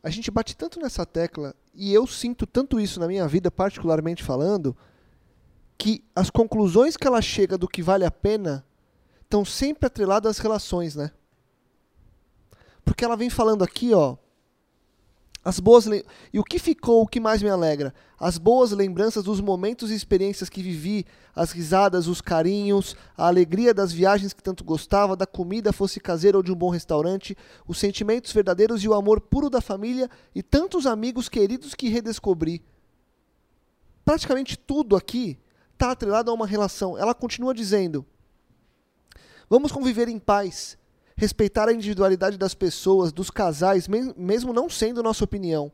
[0.02, 4.22] a gente bate tanto nessa tecla, e eu sinto tanto isso na minha vida, particularmente
[4.22, 4.76] falando,
[5.78, 8.64] que as conclusões que ela chega do que vale a pena
[9.22, 11.10] estão sempre atreladas às relações, né?
[12.90, 14.16] Porque ela vem falando aqui, ó,
[15.44, 19.40] as boas e o que ficou, o que mais me alegra, as boas lembranças dos
[19.40, 24.64] momentos e experiências que vivi, as risadas, os carinhos, a alegria das viagens que tanto
[24.64, 28.94] gostava, da comida fosse caseira ou de um bom restaurante, os sentimentos verdadeiros e o
[28.94, 32.60] amor puro da família e tantos amigos queridos que redescobri.
[34.04, 35.38] Praticamente tudo aqui
[35.74, 36.98] está atrelado a uma relação.
[36.98, 38.04] Ela continua dizendo:
[39.48, 40.76] vamos conviver em paz,
[41.20, 45.70] respeitar a individualidade das pessoas, dos casais, mesmo não sendo nossa opinião.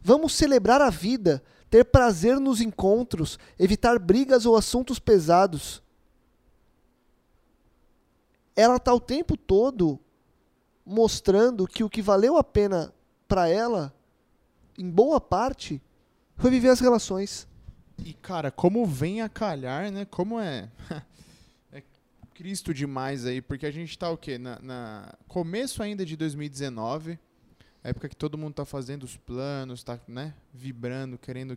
[0.00, 5.82] Vamos celebrar a vida, ter prazer nos encontros, evitar brigas ou assuntos pesados.
[8.56, 10.00] Ela está o tempo todo
[10.82, 12.90] mostrando que o que valeu a pena
[13.28, 13.92] para ela,
[14.78, 15.82] em boa parte,
[16.38, 17.46] foi viver as relações.
[17.98, 20.06] E, cara, como vem a calhar, né?
[20.06, 20.70] Como é.
[22.36, 24.36] Cristo demais aí, porque a gente tá o quê?
[24.36, 27.18] Na, na começo ainda de 2019,
[27.82, 31.56] época que todo mundo tá fazendo os planos, tá, né, vibrando, querendo.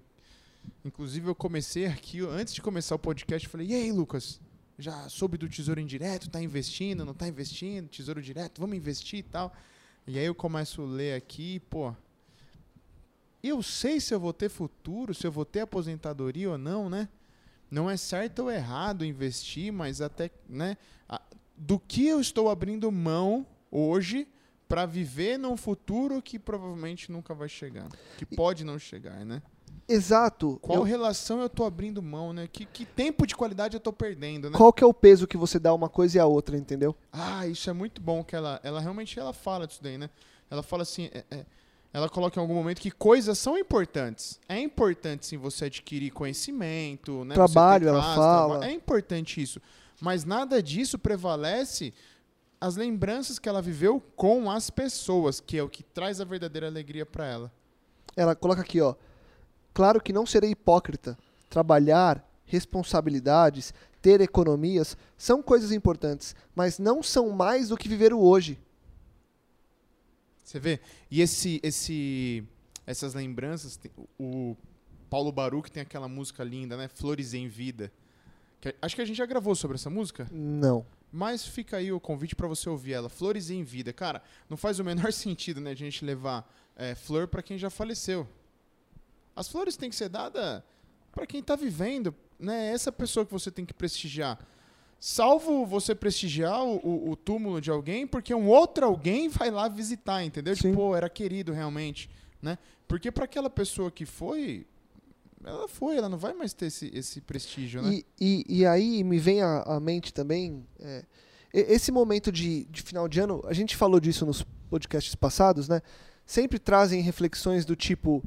[0.86, 4.39] Inclusive eu comecei aqui, antes de começar o podcast, eu falei: "E aí, Lucas?
[4.78, 6.30] Já soube do Tesouro Indireto?
[6.30, 7.04] Tá investindo?
[7.04, 7.89] Não tá investindo?
[7.89, 8.62] Tesouro Direto?
[8.62, 9.54] Vamos investir e tal?"
[10.08, 11.94] E aí eu começo a ler aqui, pô,
[13.44, 17.10] eu sei se eu vou ter futuro, se eu vou ter aposentadoria ou não, né?
[17.69, 20.77] Não é certo ou errado investir, mas até, né?
[21.55, 24.27] Do que eu estou abrindo mão hoje
[24.67, 29.41] para viver num futuro que provavelmente nunca vai chegar, que pode não chegar, né?
[29.88, 30.58] Exato.
[30.62, 32.47] Qual Eu- relação eu estou abrindo mão, né?
[32.47, 34.55] Que, que tempo de qualidade eu estou perdendo, né?
[34.58, 36.95] Qual que é o peso que você dá a uma coisa e a outra, entendeu?
[37.12, 40.10] Ah, isso é muito bom que ela, ela realmente ela fala disso daí, né?
[40.49, 41.45] Ela fala assim, é- é,
[41.91, 44.39] ela coloca em algum momento que coisas são importantes.
[44.47, 47.34] É importante sim você adquirir conhecimento, né?
[47.34, 48.65] Trabalho, ela fala.
[48.65, 49.60] É importante isso,
[49.99, 51.93] mas nada disso prevalece
[52.62, 56.67] as lembranças que ela viveu com as pessoas, que é o que traz a verdadeira
[56.67, 57.52] alegria para ela.
[58.15, 58.95] Ela coloca aqui, ó.
[59.73, 61.17] Claro que não serei hipócrita.
[61.49, 68.19] Trabalhar, responsabilidades, ter economias são coisas importantes, mas não são mais do que viver o
[68.19, 68.60] hoje.
[70.50, 70.80] Você vê?
[71.12, 72.44] E esse, esse,
[72.88, 73.80] essas lembranças,
[74.20, 74.58] o
[75.08, 76.88] Paulo Baruch tem aquela música linda, né?
[76.88, 77.92] Flores em Vida.
[78.60, 80.84] Que- acho que a gente já gravou sobre essa música, Não.
[81.12, 83.10] mas fica aí o convite pra você ouvir ela.
[83.10, 83.94] Flores em Vida.
[83.94, 87.70] Cara, não faz o menor sentido, né, a gente levar é, flor pra quem já
[87.70, 88.28] faleceu.
[89.36, 90.64] As flores têm que ser dadas
[91.12, 92.72] pra quem tá vivendo, né?
[92.72, 94.40] Essa pessoa que você tem que prestigiar.
[95.00, 99.68] Salvo você prestigiar o, o- o túmulo de alguém, porque um outro alguém vai lá
[99.70, 100.56] visitar, entendeu?
[100.56, 100.72] Sim.
[100.72, 102.10] Tipo, era querido realmente,
[102.42, 102.58] né?
[102.88, 104.66] Porque pra aquela pessoa que foi,
[105.44, 107.94] ela foi, ela não vai mais ter esse, esse prestígio, né?
[107.94, 111.06] E, e, e aí me vem à, à mente também é,
[111.54, 115.82] esse momento de, de final de ano, a gente falou disso nos podcasts passados, né?
[116.26, 118.22] Sempre trazem reflexões do tipo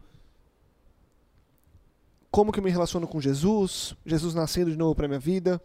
[2.30, 5.60] como que eu me relaciono com Jesus, Jesus nascendo de novo para minha vida,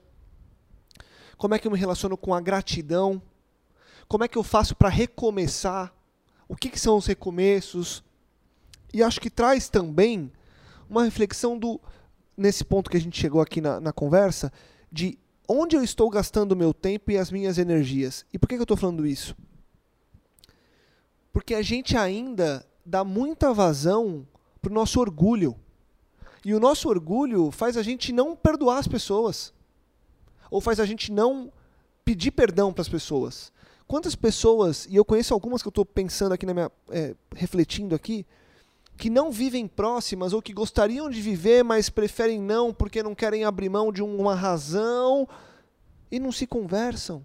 [1.38, 3.22] como é que eu me relaciono com a gratidão,
[4.08, 5.94] como é que eu faço para recomeçar,
[6.48, 8.04] o que, que são os recomeços,
[8.94, 10.32] e acho que traz também
[10.90, 11.80] uma reflexão do
[12.36, 14.54] nesse ponto que a gente chegou aqui na, na conversa,
[14.92, 18.26] de onde eu estou gastando o meu tempo e as minhas energias.
[18.32, 19.36] E por que, que eu estou falando isso?
[21.34, 24.28] Porque a gente ainda dá muita vazão
[24.62, 25.56] pro nosso orgulho.
[26.46, 29.54] E o nosso orgulho faz a gente não perdoar as pessoas.
[30.50, 31.52] Ou faz a gente não
[32.06, 33.52] pedir perdão para as pessoas.
[33.88, 36.72] Quantas pessoas, e eu conheço algumas que eu estou pensando aqui na minha.
[36.90, 38.26] é, refletindo aqui,
[38.98, 43.44] que não vivem próximas ou que gostariam de viver, mas preferem não porque não querem
[43.46, 45.28] abrir mão de uma razão
[46.12, 47.24] e não se conversam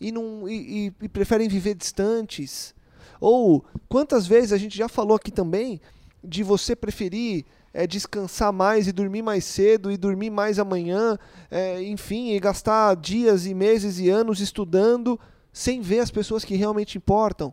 [0.00, 2.74] e, não, e, e- e preferem viver distantes.
[3.20, 5.80] Ou quantas vezes a gente já falou aqui também
[6.22, 7.44] de você preferir
[7.74, 11.18] é, descansar mais e dormir mais cedo e dormir mais amanhã,
[11.50, 15.18] é, enfim, e gastar dias e meses e anos estudando
[15.52, 17.52] sem ver as pessoas que realmente importam.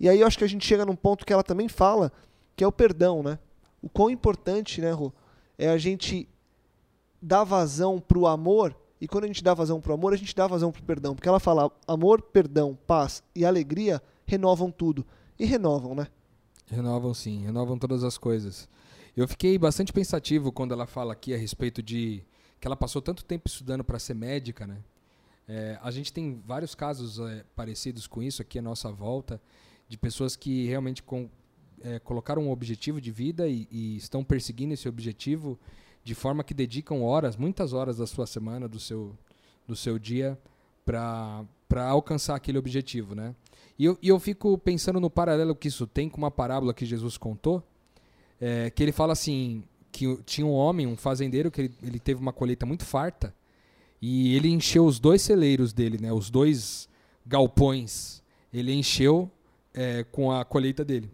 [0.00, 2.12] E aí eu acho que a gente chega num ponto que ela também fala,
[2.56, 3.38] que é o perdão, né?
[3.80, 5.12] O quão importante, né, Rô,
[5.56, 6.28] é a gente
[7.22, 10.48] dar vazão pro amor, e quando a gente dá vazão pro amor, a gente dá
[10.48, 15.06] vazão pro perdão, porque ela fala amor, perdão, paz e alegria renovam tudo.
[15.38, 16.08] E renovam, né?
[16.66, 18.68] Renovam sim, renovam todas as coisas.
[19.18, 22.22] Eu fiquei bastante pensativo quando ela fala aqui a respeito de
[22.60, 24.78] que ela passou tanto tempo estudando para ser médica, né?
[25.48, 29.40] É, a gente tem vários casos é, parecidos com isso aqui à nossa volta,
[29.88, 31.28] de pessoas que realmente com-
[31.82, 35.58] é, colocaram um objetivo de vida e, e estão perseguindo esse objetivo
[36.04, 39.18] de forma que dedicam horas, muitas horas da sua semana, do seu,
[39.66, 40.38] do seu dia,
[40.84, 41.44] para
[41.88, 43.34] alcançar aquele objetivo, né?
[43.76, 46.86] E eu, e eu fico pensando no paralelo que isso tem com uma parábola que
[46.86, 47.64] Jesus contou,
[48.40, 52.20] é, que ele fala assim, que tinha um homem, um fazendeiro, que ele, ele teve
[52.20, 53.34] uma colheita muito farta,
[54.00, 56.88] e ele encheu os dois celeiros dele, né, os dois
[57.26, 58.22] galpões,
[58.52, 59.30] ele encheu
[59.74, 61.10] é, com a colheita dele.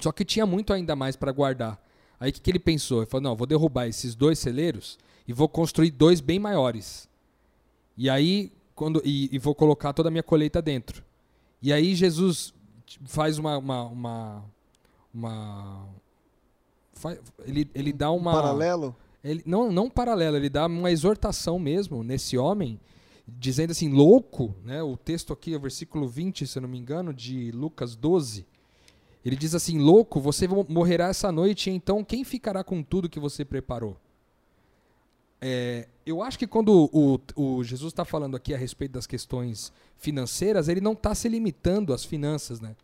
[0.00, 1.80] Só que tinha muito ainda mais para guardar.
[2.18, 2.98] Aí o que, que ele pensou?
[3.02, 7.08] Ele falou, não, vou derrubar esses dois celeiros e vou construir dois bem maiores.
[7.96, 11.04] E aí, quando e, e vou colocar toda a minha colheita dentro.
[11.60, 12.52] E aí Jesus
[13.04, 14.44] faz uma uma, uma,
[15.14, 15.88] uma-
[17.44, 18.96] ele, ele dá uma Paralelo.
[19.22, 22.78] ele, não, não um paralelo, ele dá uma exortação mesmo nesse homem,
[23.26, 24.82] dizendo assim, louco, né?
[24.82, 28.46] O texto aqui, o versículo 20, se eu não me engano, de Lucas 12.
[29.24, 33.20] Ele diz assim: Louco, você mo- morrerá essa noite, então quem ficará com tudo que
[33.20, 33.96] você preparou?
[35.40, 39.72] é, eu acho que quando o, o Jesus está falando aqui a respeito das questões
[39.96, 42.76] financeiras, ele não está se limitando às finanças, né?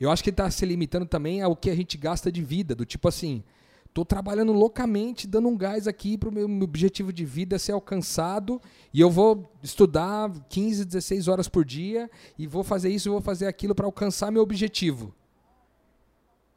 [0.00, 2.74] Eu acho que ele está se limitando também ao que a gente gasta de vida,
[2.74, 3.44] do tipo assim,
[3.92, 8.62] tô trabalhando loucamente, dando um gás aqui para o meu, objetivo de vida ser alcançado
[8.94, 13.46] e eu vou estudar 15, 16 horas por dia e vou fazer isso, vou fazer
[13.46, 15.14] aquilo para alcançar meu objetivo.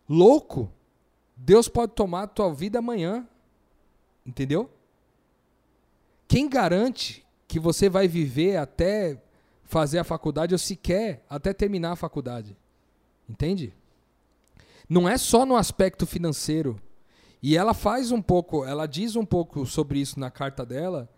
[0.08, 0.72] Louco?
[1.36, 3.28] Deus pode tomar a tua vida amanhã.
[4.26, 4.70] Entendeu?
[6.28, 9.22] Quem garante que você vai viver até
[9.66, 12.56] fazer a faculdade ou sequer até terminar a faculdade?
[13.28, 13.74] Entende?
[14.88, 16.80] Não é só no aspecto financeiro.
[17.42, 21.10] E ela faz um pouco, ela diz um pouco sobre isso na carta dela,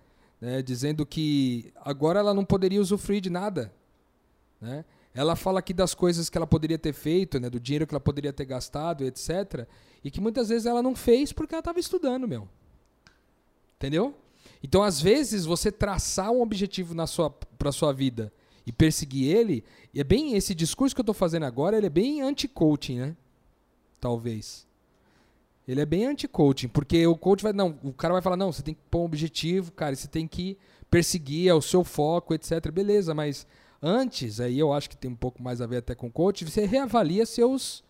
[0.41, 3.71] né, dizendo que agora ela não poderia usufruir de nada.
[4.59, 4.83] Né?
[5.13, 8.01] Ela fala aqui das coisas que ela poderia ter feito, né, do dinheiro que ela
[8.01, 9.67] poderia ter gastado, etc.
[10.03, 12.49] E que muitas vezes ela não fez porque ela estava estudando, meu.
[13.77, 14.15] Entendeu?
[14.63, 18.33] Então, às vezes, você traçar um objetivo sua, pra sua vida
[18.65, 22.21] e perseguir ele, é bem esse discurso que eu estou fazendo agora, ele é bem
[22.21, 23.15] anti-coaching, né?
[23.99, 24.65] Talvez.
[25.67, 27.53] Ele é bem anti-coaching, porque o coach vai.
[27.53, 30.27] Não, o cara vai falar, não, você tem que pôr um objetivo, cara, você tem
[30.27, 30.57] que
[30.89, 32.71] perseguir, é o seu foco, etc.
[32.71, 33.47] Beleza, mas
[33.81, 36.65] antes, aí eu acho que tem um pouco mais a ver até com coach, você
[36.65, 37.83] reavalia seus.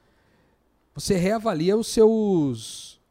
[0.93, 3.01] Você reavalia os seus.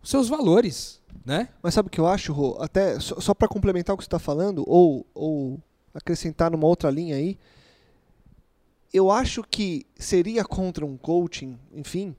[0.00, 1.48] Os seus valores, né?
[1.60, 2.56] Mas sabe o que eu acho, Rô?
[2.60, 5.60] Até só, só para complementar o que você está falando, ou, ou
[5.98, 7.38] acrescentar numa outra linha aí,
[8.92, 12.16] eu acho que seria contra um coaching, enfim,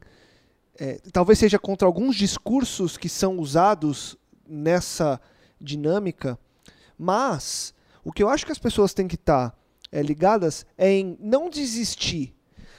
[0.80, 5.20] é, talvez seja contra alguns discursos que são usados nessa
[5.60, 6.40] dinâmica,
[6.98, 9.58] mas o que eu acho que as pessoas têm que estar tá,
[9.92, 12.36] é, ligadas é em não desistir.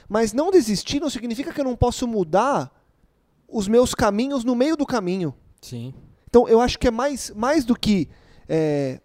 [0.09, 2.71] Mas não desistir não significa que eu não posso mudar
[3.47, 5.33] os meus caminhos no meio do caminho.
[5.61, 5.93] Sim.
[6.27, 8.09] Então eu acho que é mais, mais do que
[8.47, 8.99] é,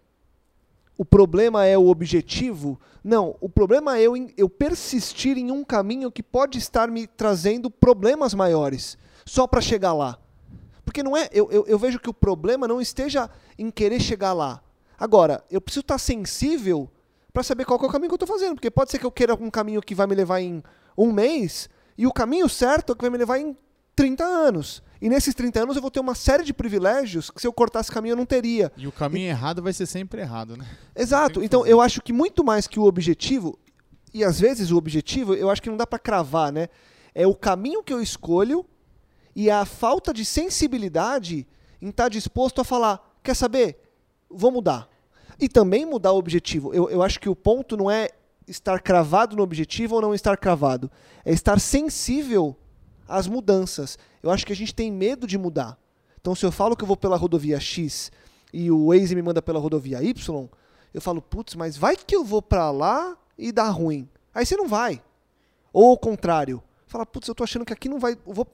[0.97, 2.79] o problema é o objetivo.
[3.03, 7.69] Não, o problema é eu, eu persistir em um caminho que pode estar me trazendo
[7.69, 10.17] problemas maiores, só para chegar lá.
[10.83, 11.29] Porque não é.
[11.31, 13.29] Eu, eu, eu, vejo que o problema não esteja
[13.59, 14.63] em querer chegar lá.
[14.97, 16.89] Agora, eu preciso estar sensível
[17.31, 18.55] para saber qual é o caminho que eu estou fazendo.
[18.55, 20.63] Porque pode ser que eu queira um caminho que vai me levar em
[20.97, 23.55] um mês, e o caminho certo é que vai me levar em
[23.97, 24.83] 30 anos.
[25.01, 27.91] E nesses 30 anos eu vou ter uma série de privilégios que se eu cortasse
[27.91, 28.71] caminho eu não teria.
[28.77, 29.29] E o caminho e...
[29.29, 30.65] errado vai ser sempre errado, né?
[30.95, 31.43] Exato.
[31.43, 33.57] Então eu acho que muito mais que o objetivo,
[34.13, 36.69] e às vezes o objetivo, eu acho que não dá para cravar, né?
[37.13, 38.63] É o caminho que eu escolho
[39.35, 41.47] e a falta de sensibilidade
[41.81, 43.77] em estar tá disposto a falar, quer saber?
[44.29, 44.87] Vou mudar.
[45.39, 46.71] E também mudar o objetivo.
[46.71, 48.09] Eu, eu acho que o ponto não é
[48.47, 50.89] estar cravado no objetivo ou não estar cravado.
[51.25, 52.55] É estar sensível
[53.07, 53.97] às mudanças.
[54.21, 55.77] Eu acho que a gente tem medo de mudar.
[56.19, 58.11] Então, se eu falo que eu vou pela rodovia X
[58.51, 60.49] e o Waze me manda pela rodovia Y,
[60.93, 64.09] eu falo, putz, mas vai que eu vou para lá e dá ruim.
[64.33, 65.01] Aí você não vai.
[65.71, 66.61] Ou o contrário.
[66.87, 68.17] Fala, putz, eu tô achando que aqui não vai.
[68.25, 68.47] Vou...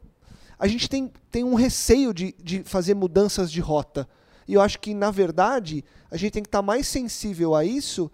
[0.59, 4.07] A gente tem, tem um receio de, de fazer mudanças de rota.
[4.47, 7.63] E eu acho que, na verdade, a gente tem que estar tá mais sensível a
[7.63, 8.11] isso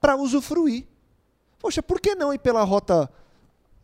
[0.00, 0.86] para usufruir.
[1.58, 3.10] Poxa, por que não ir pela rota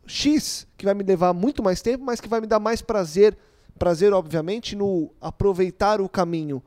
[0.05, 3.37] X, que vai me levar muito mais tempo, mas que vai me dar mais prazer,
[3.77, 6.61] prazer, obviamente, no aproveitar o caminho.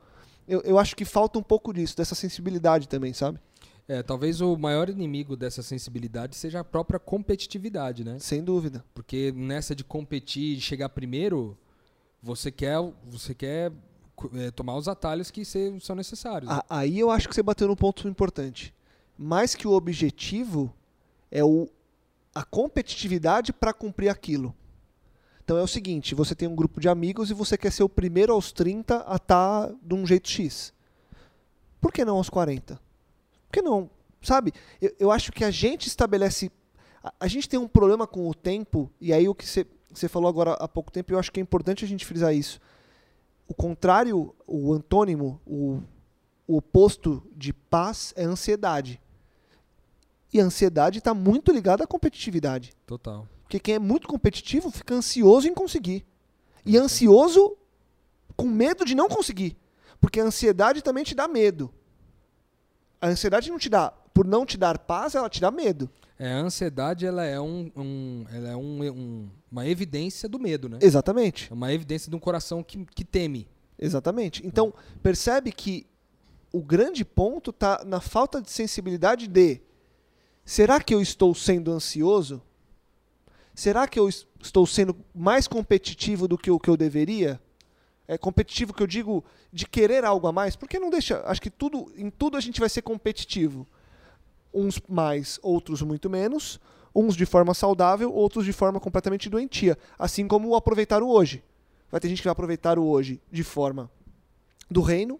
[0.47, 3.39] Eu, eu acho que falta um pouco disso, dessa sensibilidade também, sabe?
[3.87, 8.17] É, talvez o maior inimigo dessa sensibilidade seja a própria competitividade, né?
[8.19, 8.83] Sem dúvida.
[8.95, 11.55] Porque nessa de competir, de chegar primeiro,
[12.21, 13.71] você quer, você quer
[14.33, 16.49] é, tomar os atalhos que são necessários.
[16.49, 16.59] Né?
[16.67, 18.73] Aí eu acho que você bateu no ponto importante.
[19.17, 20.73] Mais que o objetivo
[21.31, 21.69] é o
[22.35, 24.53] a competitividade para cumprir aquilo.
[25.41, 27.89] Então é o seguinte, você tem um grupo de amigos e você quer ser o
[27.89, 30.73] primeiro aos 30 a estar tá de um jeito X.
[31.79, 32.75] Por que não aos 40?
[32.75, 33.89] Por que não?
[34.21, 34.51] Sabe?
[34.81, 36.51] Eu, eu acho que a gente estabelece.
[37.01, 40.27] A, a, gente tem um problema com o tempo, e aí o que você falou
[40.27, 42.59] agora há pouco tempo, eu acho que é importante a gente frisar isso.
[43.47, 45.79] O contrário, o antônimo, o,
[46.47, 48.99] o oposto de paz é ansiedade.
[50.33, 52.73] E a ansiedade está muito ligada à competitividade.
[52.85, 53.27] Total.
[53.43, 56.05] Porque quem é muito competitivo fica ansioso em conseguir.
[56.65, 57.55] E ansioso
[58.35, 59.55] com medo de não conseguir.
[60.01, 61.73] Porque a ansiedade também te dá medo.
[62.99, 65.89] A ansiedade não te dá, por não te dar paz, ela te dá medo.
[66.17, 70.69] É, a ansiedade ela é, um, um ela é um, um, uma evidência do medo,
[70.69, 70.79] né?
[70.81, 71.51] Exatamente.
[71.51, 73.47] É uma evidência de um coração que, que teme.
[73.77, 74.45] Exatamente.
[74.45, 74.73] Então,
[75.03, 75.85] percebe que
[76.51, 79.61] o grande ponto está na falta de sensibilidade de
[80.45, 82.41] Será que eu estou sendo ansioso?
[83.53, 87.41] Será que eu estou sendo mais competitivo do que o que eu deveria?
[88.07, 91.23] É competitivo que eu digo de querer algo a mais, porque não deixa.
[91.25, 93.65] Acho que tudo, em tudo a gente vai ser competitivo.
[94.53, 96.59] Uns mais, outros muito menos.
[96.93, 99.77] Uns de forma saudável, outros de forma completamente doentia.
[99.97, 101.43] Assim como o aproveitar o hoje.
[101.89, 103.89] Vai ter gente que vai aproveitar o hoje de forma
[104.69, 105.19] do reino,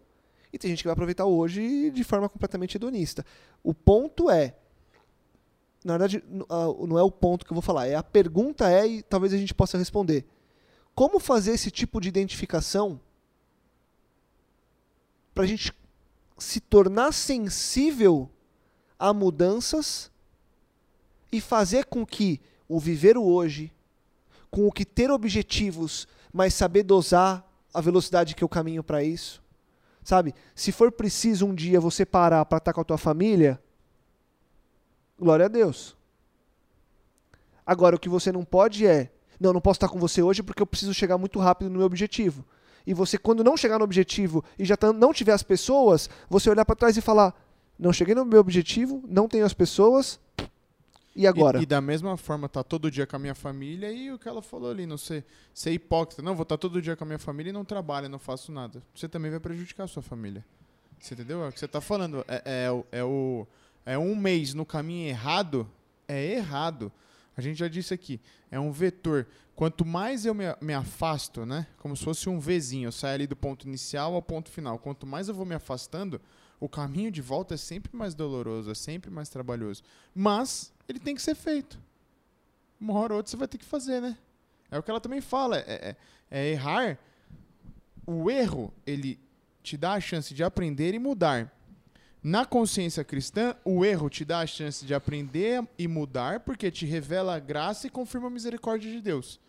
[0.52, 3.26] e tem gente que vai aproveitar o hoje de forma completamente hedonista.
[3.64, 4.56] O ponto é.
[5.86, 9.04] Na verdade, não é o ponto que eu vou falar, é a pergunta é, e
[9.04, 10.26] talvez a gente possa responder.
[10.96, 13.00] Como fazer esse tipo de identificação
[15.32, 15.72] para a gente
[16.40, 18.28] se tornar sensível
[18.98, 20.10] a mudanças
[21.32, 23.72] e fazer com que o viver o hoje,
[24.50, 29.40] com o que ter objetivos, mas saber dosar a velocidade que eu caminho para isso,
[30.04, 30.34] sabe?
[30.56, 33.62] Se for preciso um dia você parar para estar com a tua família,
[35.20, 35.96] glória a Deus.
[37.66, 40.62] Agora o que você não pode é, não, não posso estar com você hoje porque
[40.62, 42.46] eu preciso chegar muito rápido no meu objetivo.
[42.86, 46.50] E você, quando não chegar no objetivo e já tá- não tiver as pessoas, você
[46.50, 47.34] olhar para trás e falar:
[47.80, 50.20] não cheguei no meu objetivo, não tenho as pessoas,
[51.16, 51.58] e agora?
[51.60, 54.28] E, e da mesma forma, tá todo dia com a minha família e o que
[54.30, 56.22] ela falou ali, não ser, ser hipócrita.
[56.22, 58.84] Não, vou estar todo dia com a minha família e não trabalho, não faço nada.
[58.94, 60.46] Você também vai prejudicar a sua família.
[61.00, 61.44] Você entendeu?
[61.44, 62.24] É o que você tá falando.
[62.28, 63.48] É, é, o- é, o,
[63.86, 65.70] é um mês no caminho errado,
[66.08, 66.92] é errado.
[67.38, 68.20] A gente já disse aqui,
[68.50, 69.28] é um vetor.
[69.56, 71.68] Quanto mais eu me, me afasto, né?
[71.78, 74.80] Como se fosse um Vzinho, eu saio ali do ponto inicial ao ponto final.
[74.80, 76.20] Quanto mais eu vou me afastando,
[76.60, 79.84] o caminho de volta é sempre mais doloroso, é sempre mais trabalhoso.
[80.14, 81.80] Mas ele tem que ser feito.
[82.80, 84.18] Uma hora ou outra você vai ter que fazer, né?
[84.72, 85.58] É o que ela também fala.
[85.60, 85.96] É, é-
[86.32, 86.98] é errar.
[88.06, 89.20] O erro, ele
[89.64, 91.52] te dá a chance de aprender e mudar.
[92.26, 96.84] Na consciência cristã, o erro te dá a chance de aprender e mudar, porque te
[96.84, 99.40] revela a graça e confirma a misericórdia de Deus.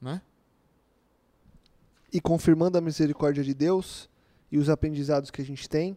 [0.00, 0.20] Né?
[2.12, 4.08] e confirmando a misericórdia de Deus
[4.50, 5.96] e os aprendizados que a gente tem,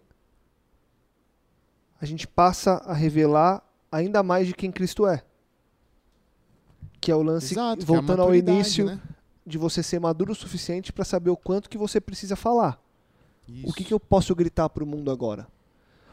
[2.00, 5.24] a gente passa a revelar ainda mais de quem Cristo é.
[7.00, 9.00] Que é o lance, Exato, é voltando ao maturidade, início, né?
[9.46, 12.82] de você ser maduro o suficiente para saber o quanto que você precisa falar.
[13.48, 13.88] O que, Isso.
[13.88, 15.48] que eu posso gritar para o mundo agora?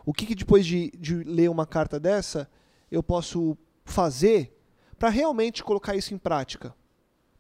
[0.09, 2.49] O que, que depois de, de ler uma carta dessa,
[2.91, 4.59] eu posso fazer
[4.99, 6.75] para realmente colocar isso em prática?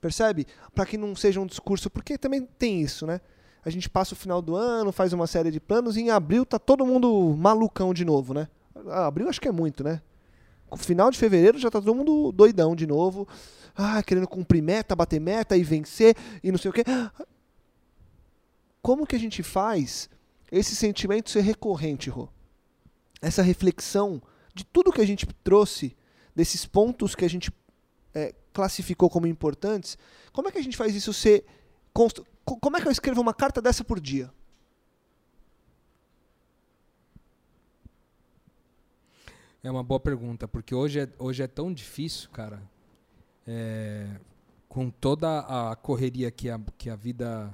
[0.03, 0.47] Percebe?
[0.75, 3.23] Para que não seja um discurso, porque também tem isso, né?
[3.65, 6.45] A gente passa o final do ano, faz uma série de planos e em abril
[6.45, 8.47] tá todo mundo malucão de novo, né?
[8.89, 10.03] Ah, abril acho que é muito, né?
[10.77, 13.27] Final de fevereiro já tá todo mundo doidão de novo.
[13.75, 16.15] Ah, querendo cumprir meta, bater meta e vencer
[16.45, 16.85] e não sei o quê.
[18.83, 20.11] Como que a gente faz
[20.53, 22.29] esse sentimento ser recorrente, Rô?
[23.21, 24.23] Essa reflexão
[24.55, 25.97] de tudo que a gente trouxe,
[26.35, 27.53] desses pontos que a gente
[28.15, 29.99] é, classificou como importantes,
[30.33, 31.45] como é que a gente faz isso ser.
[31.93, 34.33] Como é que eu escrevo uma carta dessa por dia?
[39.63, 42.63] É uma boa pergunta, porque hoje é, hoje é tão difícil, cara.
[43.47, 44.07] É,
[44.69, 47.53] com toda a correria que a, que a vida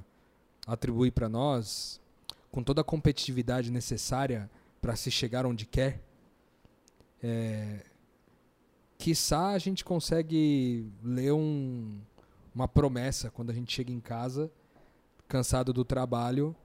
[0.67, 1.99] atribui para nós,
[2.51, 4.49] com toda a competitividade necessária
[4.85, 5.99] para se chegar onde quer,
[7.23, 7.83] é,
[8.99, 11.99] quiçá a gente consegue ler um,
[12.53, 14.51] uma promessa quando a gente chega em casa,
[15.27, 16.55] cansado do trabalho,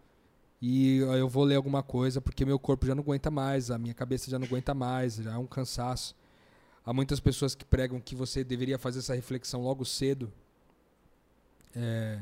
[0.61, 3.95] e eu vou ler alguma coisa porque meu corpo já não aguenta mais, a minha
[3.95, 6.15] cabeça já não aguenta mais, já é um cansaço.
[6.85, 10.31] Há muitas pessoas que pregam que você deveria fazer essa reflexão logo cedo.
[11.75, 12.21] É,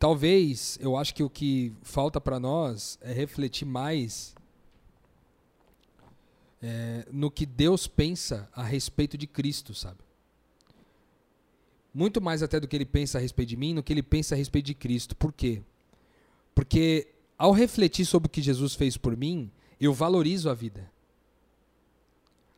[0.00, 4.34] Talvez, eu acho que o que falta para nós é refletir mais
[6.62, 9.98] é, no que Deus pensa a respeito de Cristo, sabe?
[11.92, 14.34] Muito mais até do que ele pensa a respeito de mim, no que ele pensa
[14.34, 15.14] a respeito de Cristo.
[15.14, 15.60] Por quê?
[16.54, 20.90] Porque ao refletir sobre o que Jesus fez por mim, eu valorizo a vida.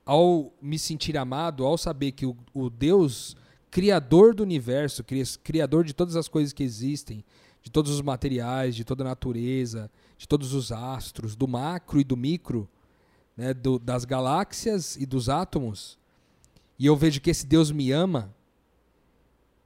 [0.06, 3.36] Ao me sentir amado, ao saber que o, o Deus
[3.72, 7.24] criador do universo, cri- criador de todas as coisas que existem,
[7.62, 12.04] de todos os materiais, de toda a natureza, de todos os astros, do macro e
[12.04, 12.68] do micro,
[13.34, 15.98] né, do- das galáxias e dos átomos,
[16.78, 18.30] e eu vejo que esse Deus me ama,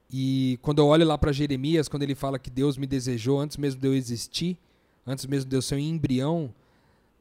[0.09, 3.57] e quando eu olho lá para Jeremias, quando ele fala que Deus me desejou antes
[3.57, 4.57] mesmo de eu existir,
[5.05, 6.53] antes mesmo de eu ser um embrião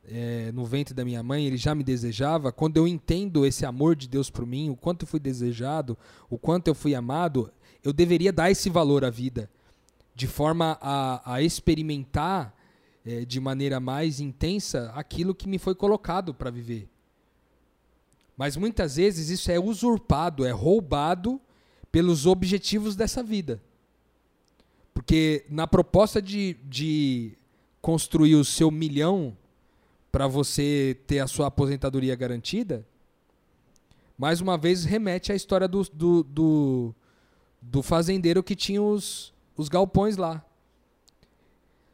[0.09, 2.53] é, no ventre da minha mãe, ele já me desejava.
[2.53, 5.97] Quando eu entendo esse amor de Deus por mim, o quanto eu fui desejado,
[6.31, 7.51] o quanto eu fui amado,
[7.83, 9.51] eu deveria dar esse valor à vida,
[10.15, 12.55] de forma a, a experimentar
[13.05, 16.89] é, de maneira mais intensa aquilo que me foi colocado para viver.
[18.37, 21.41] Mas muitas vezes isso é usurpado, é roubado
[21.91, 23.63] pelos objetivos dessa vida.
[24.93, 27.33] Porque na proposta de, de
[27.81, 29.37] construir o seu milhão
[30.17, 32.87] para você ter a sua aposentadoria garantida,
[34.17, 36.95] mais uma vez remete à história do, do, do,
[37.61, 40.43] do fazendeiro que tinha os, os galpões lá.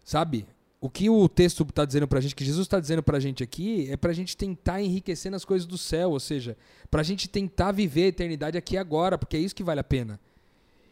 [0.05, 0.47] Sabe?
[0.81, 3.21] O que o texto está dizendo para a gente, que Jesus está dizendo para a
[3.21, 6.57] gente aqui, é para a gente tentar enriquecer nas coisas do céu, ou seja,
[6.93, 9.81] para a gente tentar viver a eternidade aqui e agora, porque é isso que vale
[9.81, 10.21] a pena.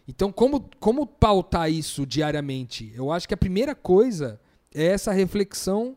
[0.09, 2.93] Então, como, como pautar isso diariamente?
[2.93, 4.41] Eu acho que a primeira coisa
[4.75, 5.97] é essa reflexão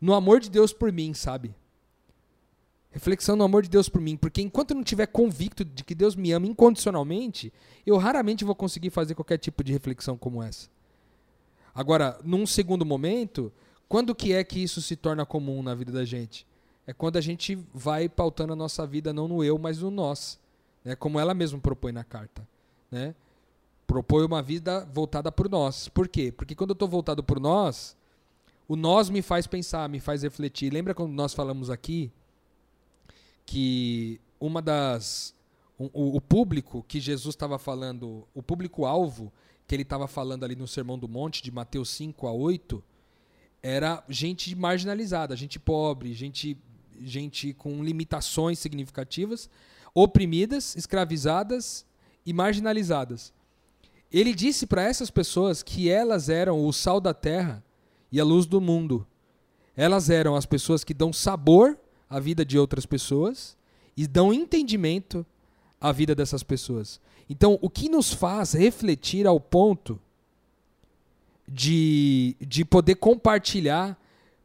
[0.00, 1.54] no amor de Deus por mim, sabe?
[2.90, 5.94] Reflexão no amor de Deus por mim, porque enquanto eu não tiver convicto de que
[5.94, 7.52] Deus me ama incondicionalmente,
[7.86, 10.68] eu raramente vou conseguir fazer qualquer tipo de reflexão como essa.
[11.74, 13.52] Agora, num segundo momento,
[13.88, 16.46] quando que é que isso se torna comum na vida da gente?
[16.86, 20.40] É quando a gente vai pautando a nossa vida não no eu, mas no nós,
[20.82, 20.96] né?
[20.96, 22.48] Como ela mesma propõe na carta,
[22.90, 23.14] né?
[23.86, 25.88] Propõe uma vida voltada por nós.
[25.88, 26.32] Por quê?
[26.32, 27.94] Porque quando eu estou voltado por nós,
[28.68, 30.70] o nós me faz pensar, me faz refletir.
[30.70, 32.12] Lembra quando nós falamos aqui
[33.46, 35.34] que uma das
[35.78, 39.32] o, o público que Jesus estava falando, o público-alvo
[39.66, 42.82] que ele estava falando ali no Sermão do Monte, de Mateus 5 a 8,
[43.62, 46.56] era gente marginalizada, gente pobre, gente,
[47.00, 49.48] gente com limitações significativas,
[49.94, 51.86] oprimidas, escravizadas
[52.26, 53.32] e marginalizadas.
[54.10, 57.62] Ele disse para essas pessoas que elas eram o sal da terra
[58.10, 59.06] e a luz do mundo.
[59.76, 61.78] Elas eram as pessoas que dão sabor
[62.08, 63.56] à vida de outras pessoas
[63.96, 65.24] e dão entendimento
[65.80, 67.00] à vida dessas pessoas.
[67.28, 70.00] Então, o que nos faz refletir ao ponto
[71.46, 73.98] de, de poder compartilhar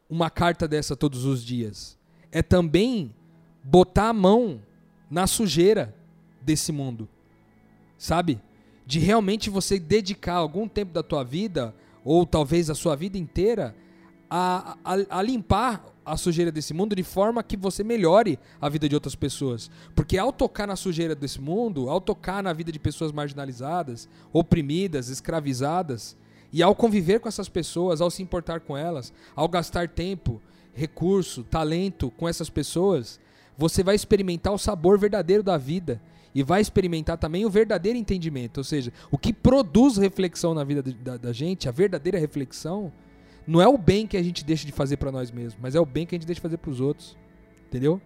[0.08, 1.98] uma carta dessa todos os dias
[2.30, 3.14] é também
[3.62, 4.60] botar a mão
[5.10, 5.94] na sujeira
[6.40, 7.08] desse mundo.
[7.96, 8.40] Sabe?
[8.86, 11.74] De realmente você dedicar algum tempo da tua vida
[12.04, 13.74] ou talvez a sua vida inteira,
[14.28, 18.88] a, a, a, limpar a sujeira desse mundo de forma que você melhore a vida
[18.88, 19.70] de outras pessoas.
[19.94, 25.08] Porque ao tocar na sujeira desse mundo, ao tocar na vida de pessoas marginalizadas, oprimidas,
[25.08, 26.16] escravizadas,
[26.52, 30.40] e ao conviver com essas pessoas, ao se importar com elas, ao gastar tempo,
[30.72, 33.18] recurso, talento com essas pessoas,
[33.56, 36.00] você vai experimentar o sabor verdadeiro da vida
[36.34, 38.58] e vai experimentar também o verdadeiro entendimento.
[38.58, 42.92] Ou seja, o que produz reflexão na vida da, da gente, a verdadeira reflexão,
[43.46, 45.80] não é o bem que a gente deixa de fazer para nós mesmos, mas é
[45.80, 47.16] o bem que a gente deixa de fazer para os outros.
[47.66, 48.00] Entendeu?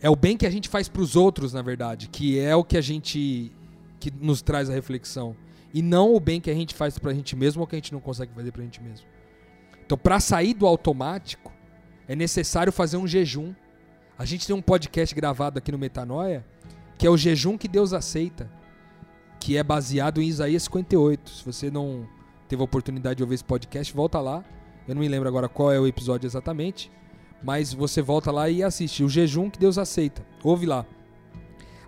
[0.00, 2.64] É o bem que a gente faz para os outros, na verdade, que é o
[2.64, 3.52] que a gente
[3.98, 5.34] que nos traz a reflexão,
[5.74, 7.78] e não o bem que a gente faz para a gente mesmo ou que a
[7.78, 9.06] gente não consegue fazer para a gente mesmo.
[9.84, 11.52] Então, para sair do automático,
[12.06, 13.52] é necessário fazer um jejum
[14.18, 16.44] a gente tem um podcast gravado aqui no Metanoia,
[16.98, 18.50] que é o jejum que Deus aceita,
[19.38, 21.30] que é baseado em Isaías 58.
[21.30, 22.04] Se você não
[22.48, 24.44] teve a oportunidade de ouvir esse podcast, volta lá.
[24.88, 26.90] Eu não me lembro agora qual é o episódio exatamente,
[27.44, 30.26] mas você volta lá e assiste o jejum que Deus aceita.
[30.42, 30.84] Ouve lá.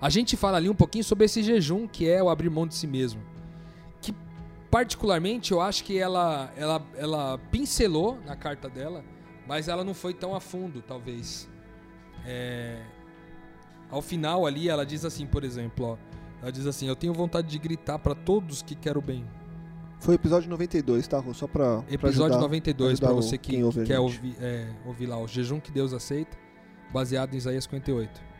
[0.00, 2.76] A gente fala ali um pouquinho sobre esse jejum que é o abrir mão de
[2.76, 3.20] si mesmo.
[4.00, 4.14] Que
[4.70, 9.04] particularmente eu acho que ela ela ela pincelou na carta dela,
[9.48, 11.48] mas ela não foi tão a fundo, talvez.
[12.24, 12.80] É,
[13.90, 16.10] ao final ali, ela diz assim, por exemplo, ó,
[16.42, 19.24] ela diz assim: Eu tenho vontade de gritar para todos que quero bem.
[19.98, 21.34] Foi o episódio 92, tá, Rô?
[21.34, 21.84] Só pra.
[21.90, 25.70] Episódio pra 92, para você que, que quer ouvir, é, ouvir lá, o jejum que
[25.70, 26.36] Deus aceita,
[26.92, 28.30] baseado em Isaías 58.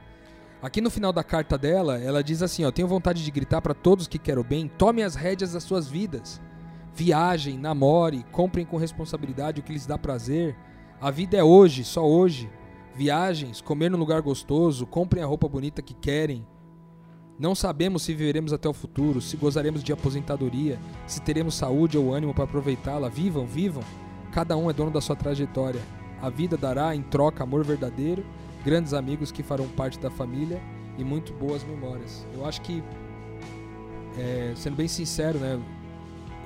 [0.63, 3.75] Aqui no final da carta dela, ela diz assim: ó, Tenho vontade de gritar para
[3.75, 6.41] todos que quero bem, tome as rédeas das suas vidas.
[6.95, 10.57] Viajem, namore, comprem com responsabilidade o que lhes dá prazer.
[11.01, 12.51] A vida é hoje, só hoje
[12.95, 16.47] viagens, comer num lugar gostoso, comprem a roupa bonita que querem.
[17.39, 22.13] Não sabemos se viveremos até o futuro, se gozaremos de aposentadoria, se teremos saúde ou
[22.13, 23.09] ânimo para aproveitá-la.
[23.09, 23.83] Vivam, vivam.
[24.31, 25.81] Cada um é dono da sua trajetória.
[26.21, 28.25] A vida dará em troca amor verdadeiro,
[28.63, 30.61] grandes amigos que farão parte da família
[30.99, 32.27] e muito boas memórias.
[32.35, 32.83] Eu acho que,
[34.19, 35.59] é, sendo bem sincero, né?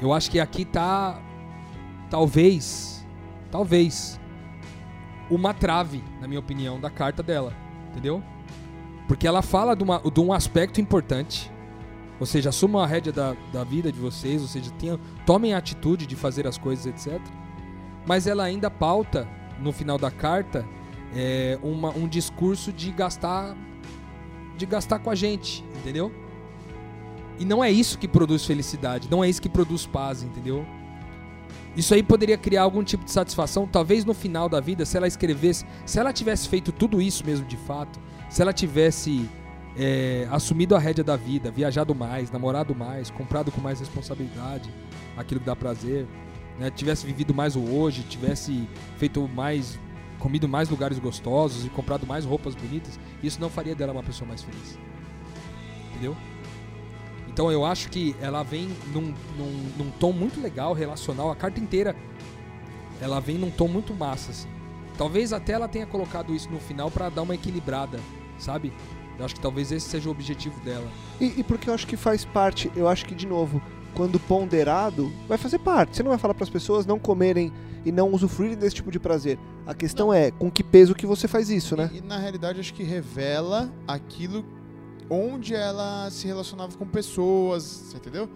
[0.00, 1.20] Eu acho que aqui tá,
[2.08, 3.04] talvez,
[3.50, 4.20] talvez,
[5.30, 7.54] uma trave, na minha opinião, da carta dela.
[7.90, 8.22] Entendeu?
[9.06, 11.50] Porque ela fala de, uma, de um aspecto importante.
[12.18, 15.58] Ou seja, assumam a rédea da, da vida de vocês, ou seja, tenham, tomem a
[15.58, 17.20] atitude de fazer as coisas, etc.
[18.06, 19.28] Mas ela ainda pauta,
[19.60, 20.64] no final da carta,
[21.14, 23.56] é, uma, um discurso de gastar
[24.56, 26.12] de gastar com a gente, entendeu?
[27.38, 30.64] E não é isso que produz felicidade, não é isso que produz paz, entendeu?
[31.76, 35.08] Isso aí poderia criar algum tipo de satisfação, talvez no final da vida, se ela
[35.08, 37.98] escrevesse, se ela tivesse feito tudo isso mesmo de fato,
[38.30, 39.28] se ela tivesse
[39.76, 44.70] é, assumido a rédea da vida, viajado mais, namorado mais, comprado com mais responsabilidade,
[45.16, 46.06] aquilo que dá prazer,
[46.58, 46.70] né?
[46.70, 49.78] tivesse vivido mais o hoje, tivesse feito mais,
[50.18, 54.28] comido mais lugares gostosos e comprado mais roupas bonitas, isso não faria dela uma pessoa
[54.28, 54.78] mais feliz.
[55.90, 56.16] Entendeu?
[57.34, 61.58] Então eu acho que ela vem num, num, num tom muito legal, relacional, a carta
[61.58, 61.96] inteira
[63.00, 64.48] ela vem num tom muito massa, assim.
[64.96, 67.98] Talvez até ela tenha colocado isso no final para dar uma equilibrada,
[68.38, 68.72] sabe?
[69.18, 70.86] Eu acho que talvez esse seja o objetivo dela.
[71.20, 73.60] E, e porque eu acho que faz parte, eu acho que, de novo,
[73.94, 75.96] quando ponderado, vai fazer parte.
[75.96, 77.52] Você não vai falar para as pessoas não comerem
[77.84, 79.40] e não usufruírem desse tipo de prazer.
[79.66, 81.90] A questão é com que peso que você faz isso, né?
[81.92, 84.44] E, e, na realidade acho que revela aquilo
[85.08, 88.28] onde ela se relacionava com pessoas, entendeu?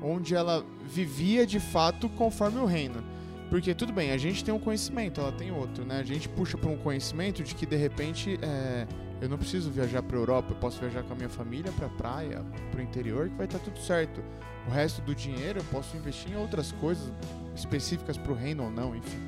[0.00, 3.02] Onde ela vivia de fato conforme o reino.
[3.48, 6.00] Porque tudo bem, a gente tem um conhecimento, ela tem outro, né?
[6.00, 8.86] A gente puxa para um conhecimento de que de repente é,
[9.20, 12.44] eu não preciso viajar para Europa, eu posso viajar com a minha família para praia,
[12.70, 14.20] para o interior, que vai estar tá tudo certo.
[14.66, 17.12] O resto do dinheiro eu posso investir em outras coisas
[17.54, 19.18] específicas para o reino ou não, enfim.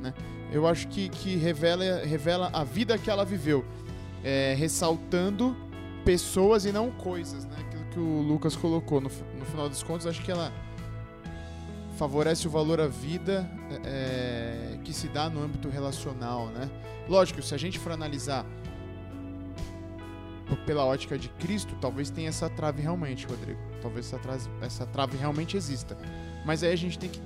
[0.00, 0.14] Né?
[0.50, 3.64] Eu acho que, que revela, revela a vida que ela viveu,
[4.24, 5.54] é, ressaltando
[6.04, 7.56] pessoas e não coisas, né?
[7.60, 9.00] Aquilo que o Lucas colocou.
[9.00, 10.52] No, no final dos contos, acho que ela
[11.96, 13.50] favorece o valor à vida
[13.84, 16.70] é, que se dá no âmbito relacional, né?
[17.08, 18.46] Lógico, se a gente for analisar
[20.64, 23.60] pela ótica de Cristo, talvez tenha essa trave realmente, Rodrigo.
[23.82, 25.96] Talvez essa trave, essa trave realmente exista.
[26.46, 27.20] Mas aí a gente tem que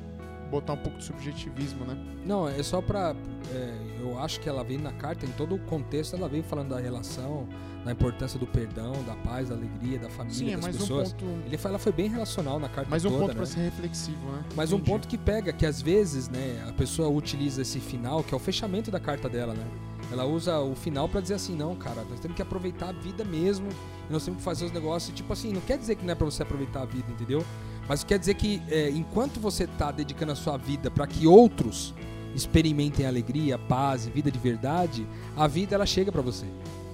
[0.53, 1.97] botar um pouco de subjetivismo, né?
[2.27, 3.17] Não, é só pra.
[3.51, 6.69] É, eu acho que ela vem na carta, em todo o contexto, ela veio falando
[6.69, 7.49] da relação,
[7.85, 11.13] da importância do perdão, da paz, da alegria, da família, Sim, é das pessoas.
[11.13, 11.47] Um ponto...
[11.47, 13.35] Ele ela foi bem relacional na carta mais um ponto né?
[13.35, 14.45] para ser reflexivo, né?
[14.55, 14.91] Mas Entendi.
[14.91, 18.37] um ponto que pega, que às vezes, né, a pessoa utiliza esse final, que é
[18.37, 19.65] o fechamento da carta dela, né?
[20.11, 23.25] Ela usa o final para dizer assim, não, cara, nós temos que aproveitar a vida
[23.25, 23.69] mesmo,
[24.11, 26.27] nós temos que fazer os negócios, tipo assim, não quer dizer que não é para
[26.27, 27.43] você aproveitar a vida, entendeu?
[27.89, 31.93] Mas quer dizer que é, enquanto você está dedicando a sua vida para que outros
[32.35, 35.07] experimentem alegria, paz e vida de verdade,
[35.37, 36.47] a vida ela chega para você.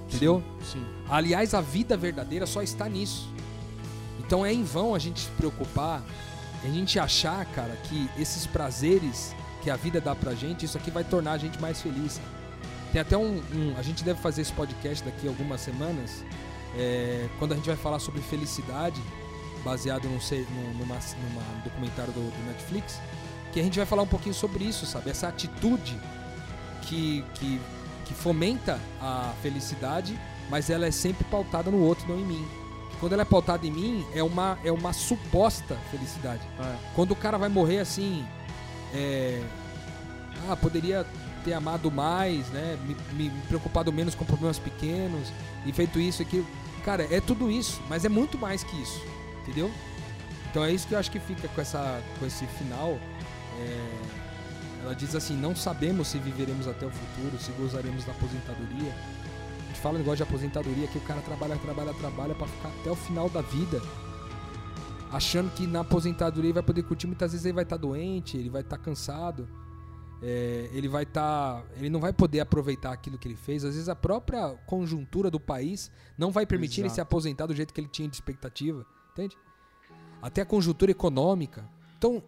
[0.08, 0.42] Entendeu?
[0.60, 0.86] Sim, sim.
[1.08, 3.28] Aliás, a vida verdadeira só está nisso.
[4.18, 6.02] Então é em vão a gente se preocupar,
[6.64, 10.90] a gente achar, cara, que esses prazeres que a vida dá pra gente, isso aqui
[10.90, 12.20] vai tornar a gente mais feliz.
[12.92, 16.24] Tem até um, um a gente deve fazer esse podcast daqui a algumas semanas,
[16.76, 19.00] é, quando a gente vai falar sobre felicidade,
[19.64, 20.18] baseado num,
[20.78, 23.00] numa, numa documentário do, do, Netflix,
[23.52, 25.10] que a gente vai falar um pouquinho sobre isso, sabe?
[25.10, 25.98] Essa atitude
[26.82, 27.60] que, que,
[28.04, 30.18] que fomenta a felicidade,
[30.50, 32.48] mas ela é sempre pautada no outro, não em mim.
[33.00, 36.42] Quando ela é pautada em mim, é uma, é uma suposta felicidade.
[36.58, 36.76] É.
[36.94, 38.26] Quando o cara vai morrer assim,
[38.92, 39.40] é,
[40.48, 41.06] ah, poderia
[41.44, 42.76] ter amado mais, né?
[42.84, 45.28] Me, me, preocupado menos com problemas pequenos
[45.64, 46.44] e feito isso aqui.
[46.84, 49.17] Cara, é tudo isso, mas é muito mais que isso
[49.48, 49.72] entendeu?
[50.50, 52.98] Então é isso que eu acho que fica com, essa, com esse final.
[53.60, 54.18] É,
[54.82, 58.92] ela diz assim: não sabemos se viveremos até o futuro, se gozaremos da aposentadoria.
[58.92, 62.68] A gente fala um negócio de aposentadoria que o cara trabalha, trabalha, trabalha para ficar
[62.68, 63.80] até o final da vida.
[65.10, 68.36] Achando que na aposentadoria ele vai poder curtir, muitas vezes ele vai estar tá doente,
[68.36, 69.48] ele vai estar tá cansado.
[70.20, 73.64] É, ele vai estar, tá, ele não vai poder aproveitar aquilo que ele fez.
[73.64, 76.86] Às vezes a própria conjuntura do país não vai permitir Exato.
[76.86, 78.84] ele se aposentar do jeito que ele tinha de expectativa.
[79.18, 79.36] Entende?
[80.22, 81.68] Até a conjuntura econômica.
[81.98, 82.22] Então,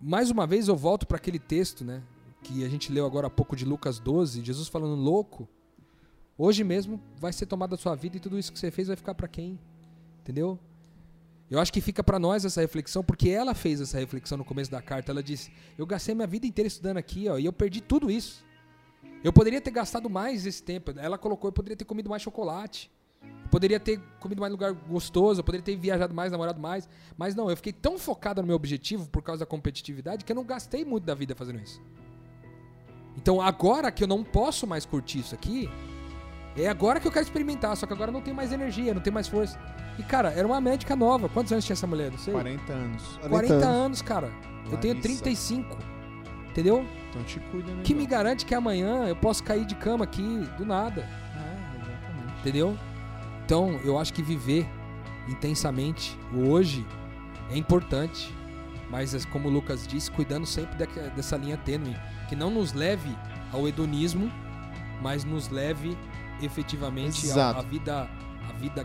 [0.00, 2.02] mais uma vez eu volto para aquele texto, né?
[2.42, 5.46] Que a gente leu agora há pouco de Lucas 12, Jesus falando louco.
[6.38, 8.96] Hoje mesmo vai ser tomada a sua vida e tudo isso que você fez vai
[8.96, 9.58] ficar para quem?
[10.20, 10.58] Entendeu?
[11.50, 14.70] Eu acho que fica para nós essa reflexão, porque ela fez essa reflexão no começo
[14.70, 15.12] da carta.
[15.12, 18.42] Ela disse: Eu gastei minha vida inteira estudando aqui, ó, e eu perdi tudo isso.
[19.22, 20.92] Eu poderia ter gastado mais esse tempo.
[20.96, 22.90] Ela colocou: Eu poderia ter comido mais chocolate.
[23.50, 26.88] Poderia ter comido mais lugar gostoso, poderia ter viajado mais, namorado mais.
[27.16, 30.36] Mas não, eu fiquei tão focado no meu objetivo por causa da competitividade que eu
[30.36, 31.80] não gastei muito da vida fazendo isso.
[33.16, 35.70] Então agora que eu não posso mais curtir isso aqui,
[36.56, 39.00] é agora que eu quero experimentar, só que agora eu não tenho mais energia, não
[39.00, 39.58] tenho mais força.
[39.98, 41.28] E cara, era uma médica nova.
[41.28, 42.10] Quantos anos tinha essa mulher?
[42.10, 42.32] Não sei.
[42.32, 43.02] 40 anos.
[43.02, 43.66] 40, 40 anos.
[43.66, 44.26] anos, cara.
[44.26, 44.74] Larissa.
[44.74, 45.78] Eu tenho 35.
[46.50, 46.86] Entendeu?
[47.10, 47.82] Então te cuida, né?
[47.82, 50.22] Que me garante que amanhã eu posso cair de cama aqui
[50.56, 51.02] do nada.
[51.02, 52.40] É, exatamente.
[52.40, 52.78] Entendeu?
[53.46, 54.66] Então, eu acho que viver
[55.28, 56.84] intensamente o hoje
[57.48, 58.34] é importante,
[58.90, 60.76] mas como o Lucas disse, cuidando sempre
[61.14, 61.96] dessa linha tênue,
[62.28, 63.16] que não nos leve
[63.52, 64.32] ao hedonismo,
[65.00, 65.96] mas nos leve
[66.42, 68.10] efetivamente à vida,
[68.48, 68.84] a vida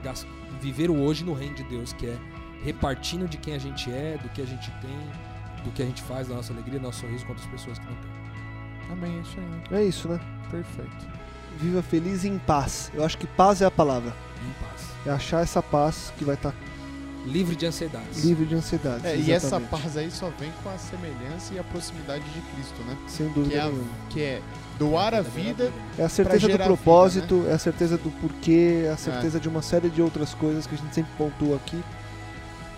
[0.61, 2.17] viver o hoje no reino de Deus, que é
[2.63, 6.03] repartindo de quem a gente é, do que a gente tem, do que a gente
[6.03, 8.11] faz, da nossa alegria, do nosso sorriso com outras pessoas que não têm.
[8.91, 9.79] Amém, é isso aí.
[9.79, 10.19] É isso, né?
[10.51, 11.20] Perfeito.
[11.59, 12.91] Viva feliz e em paz.
[12.93, 14.13] Eu acho que paz é a palavra.
[14.41, 14.81] Em paz.
[15.05, 16.53] É achar essa paz que vai estar
[17.25, 18.23] Livre de ansiedades.
[18.25, 19.05] livre de ansiedade.
[19.05, 22.81] É, e essa paz aí só vem com a semelhança e a proximidade de Cristo,
[22.81, 22.97] né?
[23.07, 23.83] Sem Que dúvida é, a- nenhuma.
[24.09, 24.41] que é
[24.79, 28.97] doar a vida É a certeza do propósito, é a certeza do porquê, é a
[28.97, 31.79] certeza de uma série de outras coisas que a gente sempre pontua aqui.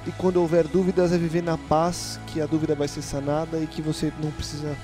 [0.06, 3.66] E quando houver dúvidas, é viver na paz, que a dúvida vai ser sanada e
[3.66, 4.76] que você não precisa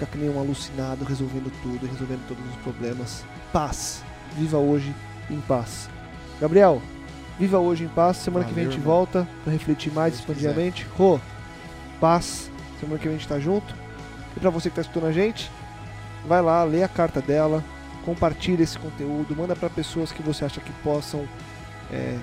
[0.00, 3.24] ficar que nem um alucinado resolvendo tudo, resolvendo todos os problemas.
[3.52, 4.02] Paz.
[4.36, 4.94] Viva hoje
[5.28, 5.88] em paz.
[6.40, 6.80] Gabriel,
[7.38, 8.16] viva hoje em paz.
[8.16, 8.96] Semana que vem a Valeu, gente irmão.
[8.96, 10.86] volta para refletir mais, expandir a mente.
[10.96, 11.20] Rô,
[12.00, 12.50] paz.
[12.78, 13.74] Semana que vem a gente tá junto.
[14.36, 15.50] E pra você que tá escutando a gente,
[16.26, 17.62] vai lá, lê a carta dela,
[18.04, 21.28] compartilha esse conteúdo, manda para pessoas que você acha que possam
[21.92, 22.16] é,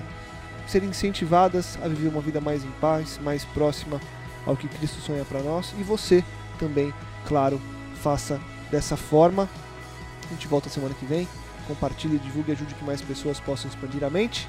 [0.66, 4.00] ser incentivadas a viver uma vida mais em paz, mais próxima
[4.46, 5.74] ao que Cristo sonha para nós.
[5.78, 6.24] E você
[6.58, 6.92] também,
[7.28, 7.60] claro,
[8.02, 9.48] faça dessa forma.
[10.26, 11.28] A gente volta semana que vem.
[11.68, 14.48] Compartilhe, divulgue, ajude que mais pessoas possam expandir a mente.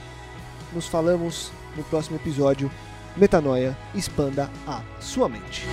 [0.74, 2.72] Nos falamos no próximo episódio.
[3.18, 5.66] Metanoia, expanda a sua mente.